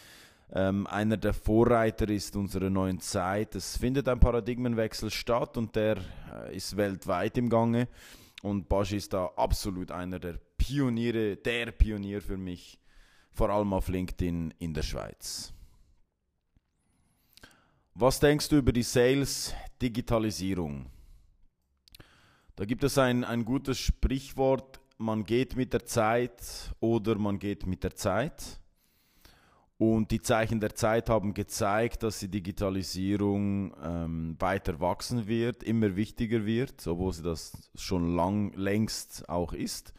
Ähm, 0.55 0.87
einer 0.87 1.17
der 1.17 1.33
Vorreiter 1.33 2.09
ist 2.09 2.37
unsere 2.37 2.71
neuen 2.71 3.01
Zeit. 3.01 3.55
Es 3.55 3.77
findet 3.77 4.09
ein 4.09 4.21
Paradigmenwechsel 4.21 5.11
statt 5.11 5.57
und 5.57 5.75
der 5.77 5.99
äh, 6.33 6.57
ist 6.57 6.77
weltweit 6.77 7.39
im 7.39 7.49
Gange. 7.49 7.89
Und 8.43 8.69
Bashi 8.69 8.97
ist 8.97 9.13
da 9.13 9.27
absolut 9.37 9.91
einer 9.91 10.19
der 10.19 10.39
Pioniere, 10.59 11.37
der 11.37 11.73
Pionier 11.73 12.21
für 12.21 12.37
mich 12.37 12.79
vor 13.31 13.51
allem 13.51 13.73
auf 13.73 13.89
LinkedIn 13.89 14.53
in 14.59 14.75
der 14.75 14.83
Schweiz. 14.83 15.55
Was 17.95 18.21
denkst 18.21 18.49
du 18.49 18.57
über 18.57 18.73
die 18.73 18.83
Sales-Digitalisierung? 18.83 20.87
Da 22.57 22.65
gibt 22.65 22.85
es 22.85 22.97
ein, 22.97 23.23
ein 23.23 23.45
gutes 23.45 23.79
Sprichwort, 23.79 24.81
man 24.97 25.25
geht 25.25 25.57
mit 25.57 25.75
der 25.75 25.85
Zeit 25.85 26.75
oder 26.81 27.17
man 27.17 27.39
geht 27.39 27.67
mit 27.67 27.85
der 27.85 27.95
Zeit. 27.95 28.61
Und 29.77 30.11
die 30.11 30.23
Zeichen 30.23 30.59
der 30.59 30.75
Zeit 30.75 31.11
haben 31.11 31.35
gezeigt, 31.35 32.03
dass 32.03 32.21
die 32.21 32.29
Digitalisierung 32.29 33.75
ähm, 33.83 34.37
weiter 34.39 34.81
wachsen 34.81 35.27
wird, 35.27 35.63
immer 35.63 35.95
wichtiger 35.95 36.47
wird, 36.47 36.87
obwohl 36.87 37.13
sie 37.13 37.23
das 37.23 37.71
schon 37.75 38.17
lang, 38.17 38.55
längst 38.55 39.29
auch 39.29 39.53
ist. 39.53 39.93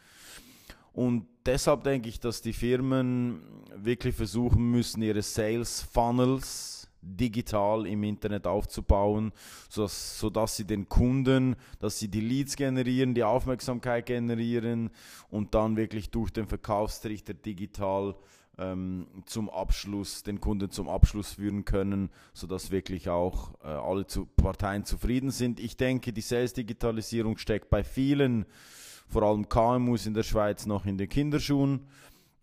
Und 0.93 1.27
deshalb 1.45 1.83
denke 1.83 2.09
ich, 2.09 2.19
dass 2.19 2.41
die 2.41 2.53
Firmen 2.53 3.43
wirklich 3.75 4.15
versuchen 4.15 4.71
müssen, 4.71 5.03
ihre 5.03 5.21
Sales 5.21 5.81
Funnels 5.81 6.82
digital 7.03 7.85
im 7.85 8.03
Internet 8.03 8.47
aufzubauen, 8.47 9.31
sodass, 9.69 10.19
sodass 10.19 10.55
sie 10.57 10.65
den 10.65 10.89
Kunden, 10.89 11.55
dass 11.79 11.99
sie 11.99 12.07
die 12.07 12.21
Leads 12.21 12.55
generieren, 12.55 13.13
die 13.13 13.23
Aufmerksamkeit 13.23 14.05
generieren 14.05 14.89
und 15.29 15.53
dann 15.53 15.75
wirklich 15.75 16.09
durch 16.09 16.31
den 16.31 16.47
Verkaufstrichter 16.47 17.33
digital 17.33 18.15
ähm, 18.57 19.07
zum 19.25 19.49
Abschluss, 19.49 20.23
den 20.23 20.39
Kunden 20.39 20.69
zum 20.69 20.87
Abschluss 20.87 21.33
führen 21.33 21.65
können, 21.65 22.09
sodass 22.33 22.71
wirklich 22.71 23.09
auch 23.09 23.53
äh, 23.63 23.67
alle 23.67 24.05
zu, 24.05 24.25
Parteien 24.25 24.85
zufrieden 24.85 25.31
sind. 25.31 25.59
Ich 25.59 25.77
denke, 25.77 26.13
die 26.13 26.21
Sales-Digitalisierung 26.21 27.37
steckt 27.37 27.69
bei 27.69 27.83
vielen 27.83 28.45
vor 29.07 29.23
allem 29.23 29.47
KMUs 29.47 30.05
in 30.05 30.13
der 30.13 30.23
Schweiz 30.23 30.65
noch 30.65 30.85
in 30.85 30.97
den 30.97 31.09
Kinderschuhen. 31.09 31.87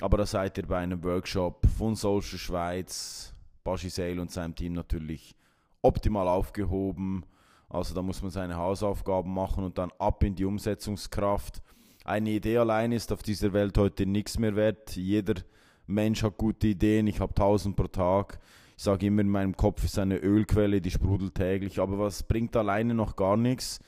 Aber 0.00 0.16
da 0.16 0.26
seid 0.26 0.56
ihr 0.56 0.66
bei 0.66 0.78
einem 0.78 1.02
Workshop 1.04 1.66
von 1.76 1.94
Social 1.94 2.38
Schweiz, 2.38 3.34
Baschi 3.64 3.90
Sale 3.90 4.20
und 4.20 4.30
seinem 4.30 4.54
Team 4.54 4.72
natürlich 4.72 5.34
optimal 5.82 6.28
aufgehoben. 6.28 7.24
Also 7.68 7.94
da 7.94 8.02
muss 8.02 8.20
man 8.22 8.30
seine 8.30 8.56
Hausaufgaben 8.56 9.32
machen 9.32 9.64
und 9.64 9.78
dann 9.78 9.92
ab 9.98 10.22
in 10.24 10.34
die 10.34 10.44
Umsetzungskraft. 10.44 11.62
eine 12.04 12.30
Idee 12.30 12.58
allein 12.58 12.92
ist 12.92 13.12
auf 13.12 13.22
dieser 13.22 13.52
Welt 13.52 13.78
heute 13.78 14.06
nichts 14.06 14.38
mehr 14.38 14.56
wert. 14.56 14.96
Jeder 14.96 15.34
Mensch 15.86 16.22
hat 16.22 16.36
gute 16.38 16.68
Ideen, 16.68 17.06
ich 17.06 17.20
habe 17.20 17.34
tausend 17.34 17.76
pro 17.76 17.86
Tag. 17.86 18.40
Ich 18.76 18.84
sage 18.84 19.06
immer, 19.06 19.20
in 19.20 19.28
meinem 19.28 19.56
Kopf 19.56 19.84
ist 19.84 19.98
eine 19.98 20.16
Ölquelle, 20.16 20.80
die 20.80 20.90
sprudelt 20.90 21.34
täglich, 21.34 21.78
aber 21.78 21.98
was 21.98 22.22
bringt 22.22 22.56
alleine 22.56 22.94
noch 22.94 23.14
gar 23.14 23.36
nichts? 23.36 23.78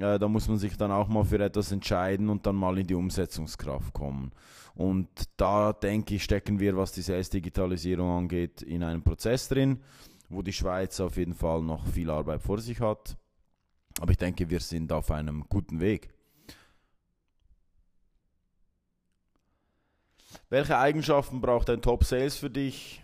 Äh, 0.00 0.18
da 0.18 0.28
muss 0.28 0.48
man 0.48 0.58
sich 0.58 0.76
dann 0.76 0.90
auch 0.90 1.08
mal 1.08 1.24
für 1.24 1.38
etwas 1.38 1.72
entscheiden 1.72 2.28
und 2.28 2.46
dann 2.46 2.56
mal 2.56 2.78
in 2.78 2.86
die 2.86 2.94
Umsetzungskraft 2.94 3.92
kommen. 3.92 4.32
Und 4.74 5.08
da 5.36 5.72
denke 5.72 6.14
ich, 6.14 6.24
stecken 6.24 6.58
wir, 6.58 6.76
was 6.76 6.92
die 6.92 7.02
Sales-Digitalisierung 7.02 8.10
angeht, 8.10 8.62
in 8.62 8.82
einem 8.82 9.02
Prozess 9.02 9.48
drin, 9.48 9.80
wo 10.28 10.42
die 10.42 10.52
Schweiz 10.52 11.00
auf 11.00 11.16
jeden 11.16 11.34
Fall 11.34 11.62
noch 11.62 11.86
viel 11.86 12.10
Arbeit 12.10 12.42
vor 12.42 12.58
sich 12.58 12.80
hat. 12.80 13.16
Aber 14.00 14.12
ich 14.12 14.18
denke, 14.18 14.48
wir 14.48 14.60
sind 14.60 14.92
auf 14.92 15.10
einem 15.10 15.44
guten 15.48 15.80
Weg. 15.80 16.08
Welche 20.48 20.78
Eigenschaften 20.78 21.40
braucht 21.40 21.68
ein 21.68 21.82
Top 21.82 22.04
Sales 22.04 22.36
für 22.36 22.50
dich? 22.50 23.02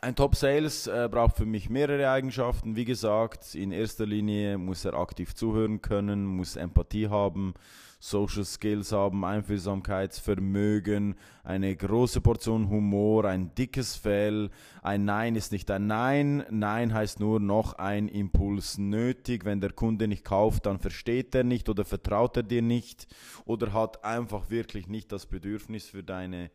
Ein 0.00 0.16
Top 0.16 0.34
Sales 0.34 0.86
äh, 0.86 1.08
braucht 1.10 1.36
für 1.36 1.46
mich 1.46 1.70
mehrere 1.70 2.10
Eigenschaften. 2.10 2.74
Wie 2.74 2.84
gesagt, 2.84 3.54
in 3.54 3.70
erster 3.72 4.06
Linie 4.06 4.58
muss 4.58 4.84
er 4.84 4.94
aktiv 4.94 5.34
zuhören 5.34 5.80
können, 5.80 6.24
muss 6.24 6.56
Empathie 6.56 7.08
haben, 7.08 7.54
Social 8.00 8.44
Skills 8.44 8.90
haben, 8.90 9.24
Einfühlsamkeitsvermögen, 9.24 11.14
eine 11.44 11.76
große 11.76 12.20
Portion 12.20 12.68
Humor, 12.68 13.26
ein 13.26 13.54
dickes 13.54 13.94
Fell. 13.94 14.50
Ein 14.82 15.04
Nein 15.04 15.36
ist 15.36 15.52
nicht 15.52 15.70
ein 15.70 15.86
Nein. 15.86 16.44
Nein 16.50 16.92
heißt 16.92 17.20
nur 17.20 17.38
noch 17.38 17.74
ein 17.74 18.08
Impuls 18.08 18.78
nötig. 18.78 19.44
Wenn 19.44 19.60
der 19.60 19.72
Kunde 19.72 20.08
nicht 20.08 20.24
kauft, 20.24 20.66
dann 20.66 20.80
versteht 20.80 21.32
er 21.36 21.44
nicht 21.44 21.68
oder 21.68 21.84
vertraut 21.84 22.36
er 22.36 22.42
dir 22.42 22.62
nicht 22.62 23.06
oder 23.44 23.72
hat 23.72 24.04
einfach 24.04 24.50
wirklich 24.50 24.88
nicht 24.88 25.12
das 25.12 25.26
Bedürfnis 25.26 25.86
für 25.86 26.02
deine 26.02 26.50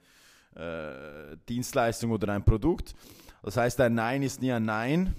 äh, 0.55 1.37
Dienstleistung 1.47 2.11
oder 2.11 2.33
ein 2.33 2.43
Produkt. 2.43 2.93
Das 3.47 3.55
heißt, 3.55 3.79
ein 3.79 3.93
Nein 3.93 4.23
ist 4.23 4.41
nie 4.41 4.51
ein 4.51 4.65
Nein. 4.65 5.15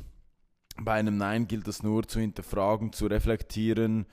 Bei 0.79 0.93
einem 0.93 1.17
Nein 1.17 1.49
gilt 1.49 1.67
es 1.67 1.83
nur 1.83 2.07
zu 2.07 2.21
hinterfragen, 2.21 2.93
zu 2.93 3.07
reflektieren, 3.07 4.05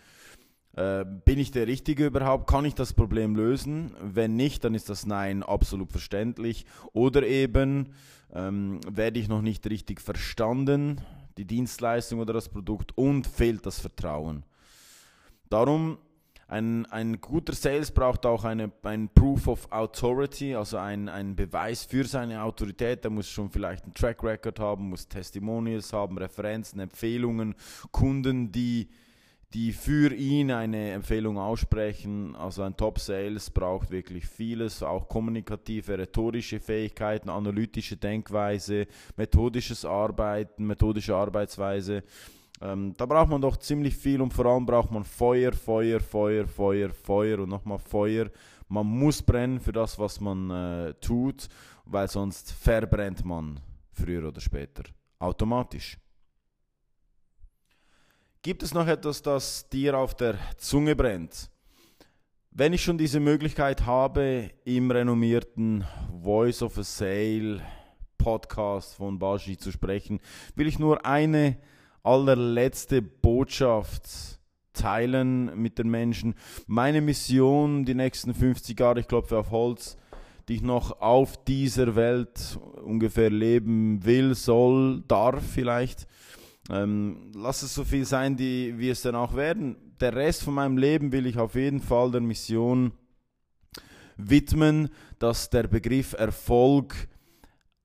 äh, 0.77 1.03
bin 1.03 1.37
ich 1.37 1.51
der 1.51 1.67
Richtige 1.67 2.05
überhaupt? 2.05 2.47
Kann 2.47 2.63
ich 2.63 2.75
das 2.75 2.93
Problem 2.93 3.35
lösen? 3.35 3.93
Wenn 3.99 4.37
nicht, 4.37 4.63
dann 4.63 4.73
ist 4.73 4.87
das 4.87 5.05
Nein 5.05 5.43
absolut 5.43 5.91
verständlich. 5.91 6.65
Oder 6.93 7.27
eben 7.27 7.93
ähm, 8.33 8.79
werde 8.89 9.19
ich 9.19 9.27
noch 9.27 9.41
nicht 9.41 9.69
richtig 9.69 9.99
verstanden, 9.99 11.01
die 11.37 11.43
Dienstleistung 11.43 12.21
oder 12.21 12.31
das 12.31 12.47
Produkt 12.47 12.97
und 12.97 13.27
fehlt 13.27 13.65
das 13.65 13.81
Vertrauen. 13.81 14.45
Darum 15.49 15.97
ein, 16.47 16.85
ein 16.87 17.19
guter 17.21 17.53
Sales 17.53 17.91
braucht 17.91 18.25
auch 18.25 18.43
eine, 18.43 18.71
ein 18.83 19.09
Proof 19.09 19.47
of 19.47 19.71
Authority, 19.71 20.53
also 20.55 20.77
ein, 20.77 21.09
ein 21.09 21.35
Beweis 21.35 21.85
für 21.85 22.03
seine 22.03 22.43
Autorität. 22.43 23.03
Er 23.03 23.09
muss 23.09 23.27
schon 23.27 23.49
vielleicht 23.49 23.83
einen 23.83 23.95
Track 23.95 24.23
Record 24.23 24.59
haben, 24.59 24.89
muss 24.89 25.07
Testimonials 25.07 25.91
haben, 25.91 26.17
Referenzen, 26.17 26.79
Empfehlungen, 26.79 27.55
Kunden, 27.91 28.51
die 28.51 28.89
die 29.55 29.71
für 29.71 30.13
ihn 30.13 30.51
eine 30.51 30.91
Empfehlung 30.91 31.37
aussprechen. 31.37 32.35
Also 32.35 32.63
ein 32.63 32.75
Top-Sales 32.75 33.51
braucht 33.51 33.89
wirklich 33.89 34.25
vieles, 34.25 34.83
auch 34.83 35.07
kommunikative, 35.07 35.97
rhetorische 35.97 36.59
Fähigkeiten, 36.59 37.29
analytische 37.29 37.95
Denkweise, 37.95 38.85
methodisches 39.15 39.85
Arbeiten, 39.85 40.67
methodische 40.67 41.15
Arbeitsweise. 41.15 42.03
Ähm, 42.61 42.93
da 42.95 43.05
braucht 43.05 43.29
man 43.29 43.41
doch 43.41 43.57
ziemlich 43.57 43.95
viel 43.95 44.21
und 44.21 44.33
vor 44.33 44.45
allem 44.45 44.65
braucht 44.65 44.91
man 44.91 45.03
Feuer, 45.03 45.51
Feuer, 45.51 45.99
Feuer, 45.99 46.47
Feuer, 46.47 46.89
Feuer 46.89 47.39
und 47.39 47.49
nochmal 47.49 47.79
Feuer. 47.79 48.29
Man 48.67 48.87
muss 48.87 49.21
brennen 49.21 49.59
für 49.59 49.73
das, 49.73 49.99
was 49.99 50.19
man 50.21 50.49
äh, 50.49 50.93
tut, 50.95 51.47
weil 51.85 52.07
sonst 52.07 52.51
verbrennt 52.51 53.25
man 53.25 53.59
früher 53.91 54.27
oder 54.27 54.41
später 54.41 54.83
automatisch. 55.19 55.97
Gibt 58.41 58.63
es 58.63 58.73
noch 58.73 58.87
etwas, 58.87 59.21
das 59.21 59.67
dir 59.69 59.97
auf 59.97 60.15
der 60.15 60.37
Zunge 60.57 60.95
brennt? 60.95 61.49
Wenn 62.51 62.73
ich 62.73 62.83
schon 62.83 62.97
diese 62.97 63.19
Möglichkeit 63.19 63.85
habe, 63.85 64.51
im 64.63 64.89
renommierten 64.91 65.83
Voice 66.23 66.61
of 66.61 66.77
a 66.77 66.83
Sale 66.83 67.61
Podcast 68.17 68.95
von 68.95 69.19
Bashi 69.19 69.57
zu 69.57 69.71
sprechen, 69.71 70.19
will 70.55 70.67
ich 70.67 70.79
nur 70.79 71.05
eine 71.05 71.57
allerletzte 72.05 73.01
Botschaft 73.01 74.35
teilen 74.73 75.59
mit 75.59 75.79
den 75.79 75.89
Menschen. 75.89 76.35
Meine 76.67 77.01
Mission, 77.01 77.85
die 77.85 77.95
nächsten 77.95 78.33
50 78.33 78.79
Jahre, 78.79 78.99
ich 78.99 79.07
klopfe 79.07 79.37
auf 79.37 79.51
Holz, 79.51 79.97
die 80.47 80.55
ich 80.55 80.61
noch 80.61 81.01
auf 81.01 81.43
dieser 81.45 81.95
Welt 81.95 82.59
ungefähr 82.83 83.29
leben 83.29 84.05
will, 84.05 84.35
soll, 84.35 85.03
darf 85.07 85.43
vielleicht, 85.43 86.07
ähm, 86.69 87.31
lass 87.35 87.63
es 87.63 87.73
so 87.73 87.83
viel 87.83 88.05
sein, 88.05 88.37
die, 88.37 88.73
wie 88.77 88.89
es 88.89 89.01
dann 89.01 89.15
auch 89.15 89.35
werden. 89.35 89.77
Der 89.99 90.15
Rest 90.15 90.43
von 90.43 90.55
meinem 90.55 90.77
Leben 90.77 91.11
will 91.11 91.25
ich 91.25 91.37
auf 91.37 91.55
jeden 91.55 91.79
Fall 91.79 92.11
der 92.11 92.21
Mission 92.21 92.91
widmen, 94.17 94.89
dass 95.19 95.49
der 95.49 95.63
Begriff 95.63 96.13
Erfolg 96.13 97.07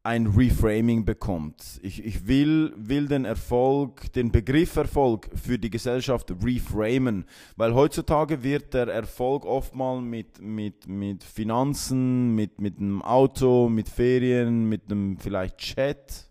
ein 0.03 0.27
Reframing 0.27 1.05
bekommt. 1.05 1.79
Ich, 1.83 2.05
ich 2.05 2.27
will, 2.27 2.73
will 2.77 3.07
den 3.07 3.27
Erfolg, 3.27 4.13
den 4.15 4.33
Begriff 4.33 4.77
Erfolg 4.77 5.29
für 5.35 5.59
die 5.59 5.69
Gesellschaft 5.69 6.33
reframen, 6.43 7.27
weil 7.57 7.75
heutzutage 7.75 8.43
wird 8.43 8.73
der 8.73 8.89
Erfolg 8.89 9.45
oftmals 9.45 10.03
mit, 10.03 10.41
mit, 10.41 10.89
mit 10.89 11.23
Finanzen, 11.23 12.35
mit, 12.35 12.61
mit 12.61 12.79
einem 12.79 13.03
Auto, 13.03 13.69
mit 13.69 13.89
Ferien, 13.89 14.69
mit 14.69 14.91
einem 14.91 15.19
vielleicht 15.19 15.59
Chat 15.59 16.31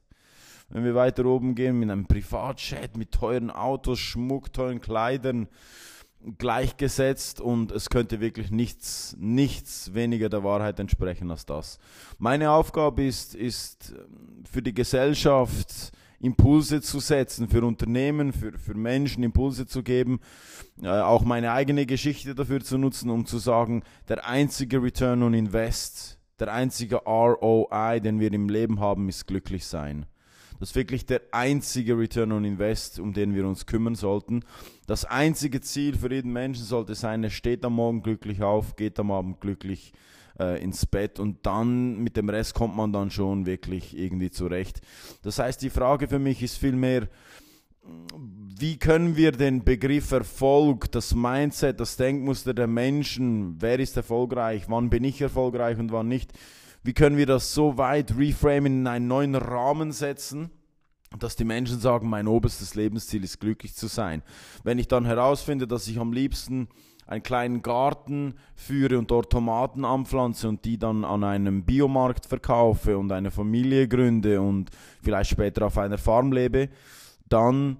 wenn 0.71 0.83
wir 0.83 0.93
weiter 0.95 1.25
oben 1.25 1.55
gehen, 1.55 1.79
mit 1.79 1.89
einem 1.89 2.05
Privatchat, 2.05 2.95
mit 2.95 3.11
teuren 3.11 3.49
Autos, 3.49 3.97
Schmuck, 3.97 4.53
teuren 4.53 4.79
Kleidern 4.79 5.47
gleichgesetzt 6.37 7.39
und 7.39 7.71
es 7.71 7.89
könnte 7.89 8.19
wirklich 8.19 8.51
nichts, 8.51 9.15
nichts 9.19 9.93
weniger 9.93 10.29
der 10.29 10.43
Wahrheit 10.43 10.79
entsprechen 10.79 11.31
als 11.31 11.45
das. 11.45 11.79
Meine 12.17 12.51
Aufgabe 12.51 13.03
ist, 13.05 13.35
ist 13.35 13.93
für 14.49 14.61
die 14.61 14.73
Gesellschaft 14.73 15.91
Impulse 16.19 16.81
zu 16.81 16.99
setzen, 16.99 17.47
für 17.47 17.63
Unternehmen, 17.63 18.33
für, 18.33 18.57
für 18.57 18.73
Menschen 18.73 19.23
Impulse 19.23 19.65
zu 19.65 19.83
geben, 19.83 20.19
äh, 20.81 20.89
auch 20.89 21.23
meine 21.23 21.53
eigene 21.53 21.85
Geschichte 21.85 22.35
dafür 22.35 22.61
zu 22.61 22.77
nutzen, 22.77 23.09
um 23.09 23.25
zu 23.25 23.37
sagen, 23.37 23.83
der 24.09 24.27
einzige 24.27 24.83
Return 24.83 25.23
on 25.23 25.33
Invest, 25.33 26.19
der 26.39 26.51
einzige 26.53 26.97
ROI, 26.97 27.99
den 28.01 28.19
wir 28.19 28.31
im 28.33 28.49
Leben 28.49 28.79
haben, 28.81 29.07
ist 29.07 29.27
glücklich 29.27 29.65
sein. 29.65 30.05
Das 30.59 30.69
ist 30.69 30.75
wirklich 30.75 31.05
der 31.05 31.21
einzige 31.31 31.97
Return 31.97 32.33
on 32.33 32.43
Invest, 32.43 32.99
um 32.99 33.13
den 33.13 33.33
wir 33.33 33.47
uns 33.47 33.65
kümmern 33.65 33.95
sollten. 33.95 34.43
Das 34.87 35.05
einzige 35.05 35.61
Ziel 35.61 35.97
für 35.97 36.11
jeden 36.13 36.33
Menschen 36.33 36.65
sollte 36.65 36.95
sein, 36.95 37.23
er 37.23 37.29
steht 37.29 37.63
am 37.63 37.73
Morgen 37.73 38.03
glücklich 38.03 38.41
auf, 38.41 38.75
geht 38.75 38.99
am 38.99 39.11
Abend 39.11 39.39
glücklich 39.39 39.93
äh, 40.39 40.61
ins 40.61 40.85
Bett 40.85 41.19
und 41.19 41.45
dann 41.45 41.99
mit 41.99 42.17
dem 42.17 42.29
Rest 42.29 42.53
kommt 42.53 42.75
man 42.75 42.91
dann 42.91 43.09
schon 43.09 43.45
wirklich 43.45 43.97
irgendwie 43.97 44.31
zurecht. 44.31 44.81
Das 45.21 45.39
heißt, 45.39 45.61
die 45.61 45.69
Frage 45.69 46.07
für 46.07 46.19
mich 46.19 46.43
ist 46.43 46.57
vielmehr, 46.57 47.07
wie 48.59 48.77
können 48.77 49.15
wir 49.15 49.31
den 49.31 49.63
Begriff 49.63 50.11
Erfolg, 50.11 50.91
das 50.91 51.15
Mindset, 51.15 51.79
das 51.79 51.95
Denkmuster 51.95 52.53
der 52.53 52.67
Menschen, 52.67 53.55
wer 53.59 53.79
ist 53.79 53.95
erfolgreich, 53.95 54.65
wann 54.67 54.89
bin 54.89 55.03
ich 55.05 55.21
erfolgreich 55.21 55.79
und 55.79 55.91
wann 55.91 56.07
nicht, 56.07 56.33
wie 56.83 56.93
können 56.93 57.17
wir 57.17 57.25
das 57.25 57.53
so 57.53 57.77
weit 57.77 58.17
reframen, 58.17 58.81
in 58.81 58.87
einen 58.87 59.07
neuen 59.07 59.35
Rahmen 59.35 59.91
setzen, 59.91 60.49
dass 61.17 61.35
die 61.35 61.43
Menschen 61.43 61.79
sagen, 61.79 62.07
mein 62.07 62.27
oberstes 62.27 62.75
Lebensziel 62.75 63.23
ist 63.23 63.39
glücklich 63.39 63.75
zu 63.75 63.87
sein. 63.87 64.21
Wenn 64.63 64.79
ich 64.79 64.87
dann 64.87 65.05
herausfinde, 65.05 65.67
dass 65.67 65.87
ich 65.87 65.99
am 65.99 66.13
liebsten 66.13 66.67
einen 67.07 67.23
kleinen 67.23 67.63
Garten 67.63 68.35
führe 68.55 68.99
und 68.99 69.09
dort 69.09 69.31
Tomaten 69.31 69.83
anpflanze 69.83 70.47
und 70.47 70.63
die 70.63 70.77
dann 70.77 71.03
an 71.03 71.23
einem 71.23 71.63
Biomarkt 71.63 72.27
verkaufe 72.27 72.97
und 72.99 73.11
eine 73.11 73.31
Familie 73.31 73.87
gründe 73.87 74.39
und 74.39 74.69
vielleicht 75.01 75.31
später 75.31 75.65
auf 75.65 75.77
einer 75.79 75.97
Farm 75.97 76.31
lebe, 76.31 76.69
dann 77.27 77.77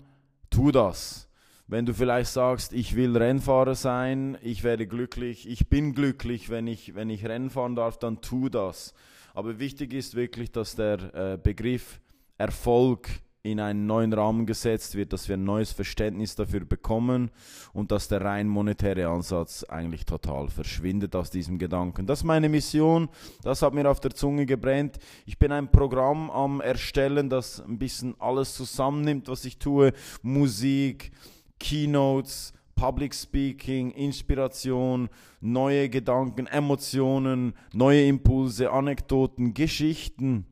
tu 0.50 0.72
das. 0.72 1.29
Wenn 1.72 1.86
du 1.86 1.94
vielleicht 1.94 2.32
sagst, 2.32 2.74
ich 2.74 2.96
will 2.96 3.16
Rennfahrer 3.16 3.76
sein, 3.76 4.40
ich 4.42 4.64
werde 4.64 4.88
glücklich, 4.88 5.48
ich 5.48 5.68
bin 5.68 5.94
glücklich, 5.94 6.50
wenn 6.50 6.66
ich, 6.66 6.96
wenn 6.96 7.12
ich 7.12 7.28
Rennen 7.28 7.52
fahren 7.52 7.76
darf, 7.76 8.00
dann 8.00 8.22
tu 8.22 8.50
das. 8.50 8.96
Aber 9.36 9.60
wichtig 9.60 9.94
ist 9.94 10.16
wirklich, 10.16 10.52
dass 10.52 10.76
der 10.76 11.14
äh, 11.14 11.38
Begriff 11.38 12.02
Erfolg 12.40 13.08
in 13.44 13.60
einen 13.60 13.86
neuen 13.86 14.14
Rahmen 14.14 14.48
gesetzt 14.48 14.96
wird, 14.96 15.14
dass 15.14 15.30
wir 15.30 15.38
ein 15.38 15.44
neues 15.44 15.72
Verständnis 15.72 16.34
dafür 16.34 16.66
bekommen 16.66 17.30
und 17.72 17.92
dass 17.92 18.08
der 18.08 18.22
rein 18.22 18.48
monetäre 18.48 19.08
Ansatz 19.08 19.64
eigentlich 19.64 20.08
total 20.08 20.50
verschwindet 20.50 21.16
aus 21.16 21.30
diesem 21.30 21.60
Gedanken. 21.60 22.08
Das 22.08 22.22
ist 22.22 22.26
meine 22.26 22.50
Mission, 22.50 23.10
das 23.44 23.62
hat 23.62 23.76
mir 23.76 23.88
auf 23.88 24.00
der 24.00 24.16
Zunge 24.16 24.48
gebrennt. 24.48 24.98
Ich 25.28 25.38
bin 25.38 25.52
ein 25.52 25.70
Programm 25.70 26.32
am 26.32 26.62
Erstellen, 26.62 27.30
das 27.30 27.62
ein 27.62 27.78
bisschen 27.78 28.16
alles 28.20 28.56
zusammennimmt, 28.56 29.28
was 29.28 29.46
ich 29.46 29.60
tue, 29.60 29.94
Musik, 30.24 31.12
Keynotes, 31.60 32.54
Public 32.76 33.14
Speaking, 33.14 33.92
Inspiration, 33.92 35.10
neue 35.42 35.90
Gedanken, 35.90 36.48
Emotionen, 36.48 37.54
neue 37.74 38.08
Impulse, 38.08 38.72
Anekdoten, 38.72 39.54
Geschichten 39.54 40.46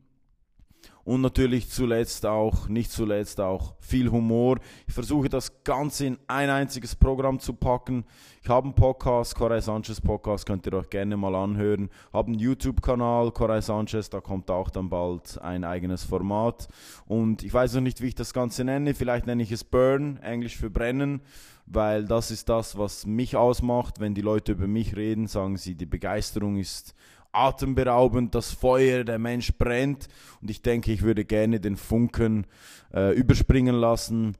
und 1.08 1.22
natürlich 1.22 1.70
zuletzt 1.70 2.26
auch, 2.26 2.68
nicht 2.68 2.92
zuletzt 2.92 3.40
auch 3.40 3.72
viel 3.80 4.10
Humor. 4.10 4.58
Ich 4.86 4.92
versuche 4.92 5.30
das 5.30 5.64
Ganze 5.64 6.04
in 6.04 6.18
ein 6.26 6.50
einziges 6.50 6.94
Programm 6.94 7.38
zu 7.38 7.54
packen. 7.54 8.04
Ich 8.42 8.50
habe 8.50 8.66
einen 8.66 8.74
Podcast, 8.74 9.34
Coray 9.34 9.62
Sanchez 9.62 10.02
Podcast, 10.02 10.44
könnt 10.44 10.66
ihr 10.66 10.74
euch 10.74 10.90
gerne 10.90 11.16
mal 11.16 11.34
anhören. 11.34 11.88
Habe 12.12 12.28
einen 12.28 12.38
YouTube-Kanal, 12.38 13.32
Coray 13.32 13.62
Sanchez, 13.62 14.10
da 14.10 14.20
kommt 14.20 14.50
auch 14.50 14.68
dann 14.68 14.90
bald 14.90 15.40
ein 15.40 15.64
eigenes 15.64 16.04
Format. 16.04 16.68
Und 17.06 17.42
ich 17.42 17.54
weiß 17.54 17.72
noch 17.76 17.80
nicht, 17.80 18.02
wie 18.02 18.08
ich 18.08 18.14
das 18.14 18.34
Ganze 18.34 18.64
nenne. 18.64 18.92
Vielleicht 18.92 19.26
nenne 19.26 19.42
ich 19.42 19.50
es 19.50 19.64
Burn, 19.64 20.18
Englisch 20.18 20.58
für 20.58 20.68
Brennen, 20.68 21.22
weil 21.64 22.04
das 22.04 22.30
ist 22.30 22.50
das, 22.50 22.76
was 22.76 23.06
mich 23.06 23.34
ausmacht. 23.34 23.98
Wenn 23.98 24.12
die 24.12 24.20
Leute 24.20 24.52
über 24.52 24.66
mich 24.66 24.94
reden, 24.94 25.26
sagen 25.26 25.56
sie, 25.56 25.74
die 25.74 25.86
Begeisterung 25.86 26.58
ist 26.58 26.94
atemberaubend, 27.32 28.34
das 28.34 28.52
Feuer, 28.52 29.04
der 29.04 29.18
Mensch 29.18 29.56
brennt. 29.56 30.08
Und 30.40 30.50
ich 30.50 30.62
denke, 30.62 30.92
ich 30.92 31.02
würde 31.02 31.24
gerne 31.24 31.60
den 31.60 31.76
Funken 31.76 32.46
äh, 32.92 33.14
überspringen 33.14 33.74
lassen 33.74 34.36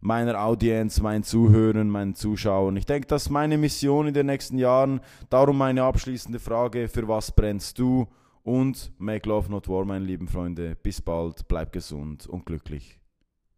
meiner 0.00 0.42
Audienz, 0.42 1.00
meinen 1.00 1.22
Zuhörern, 1.22 1.88
meinen 1.88 2.14
Zuschauern. 2.14 2.76
Ich 2.76 2.86
denke, 2.86 3.06
das 3.06 3.24
ist 3.24 3.30
meine 3.30 3.58
Mission 3.58 4.08
in 4.08 4.14
den 4.14 4.26
nächsten 4.26 4.58
Jahren. 4.58 5.00
Darum 5.28 5.58
meine 5.58 5.82
abschließende 5.82 6.38
Frage, 6.40 6.88
für 6.88 7.06
was 7.06 7.32
brennst 7.32 7.78
du? 7.78 8.08
Und 8.42 8.92
make 8.98 9.28
love 9.28 9.50
not 9.50 9.68
war, 9.68 9.84
meine 9.84 10.04
lieben 10.04 10.26
Freunde. 10.26 10.74
Bis 10.82 11.02
bald, 11.02 11.46
bleib 11.46 11.72
gesund 11.72 12.26
und 12.26 12.46
glücklich. 12.46 12.98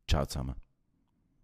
Ciao 0.08 0.26
zusammen. 0.26 0.61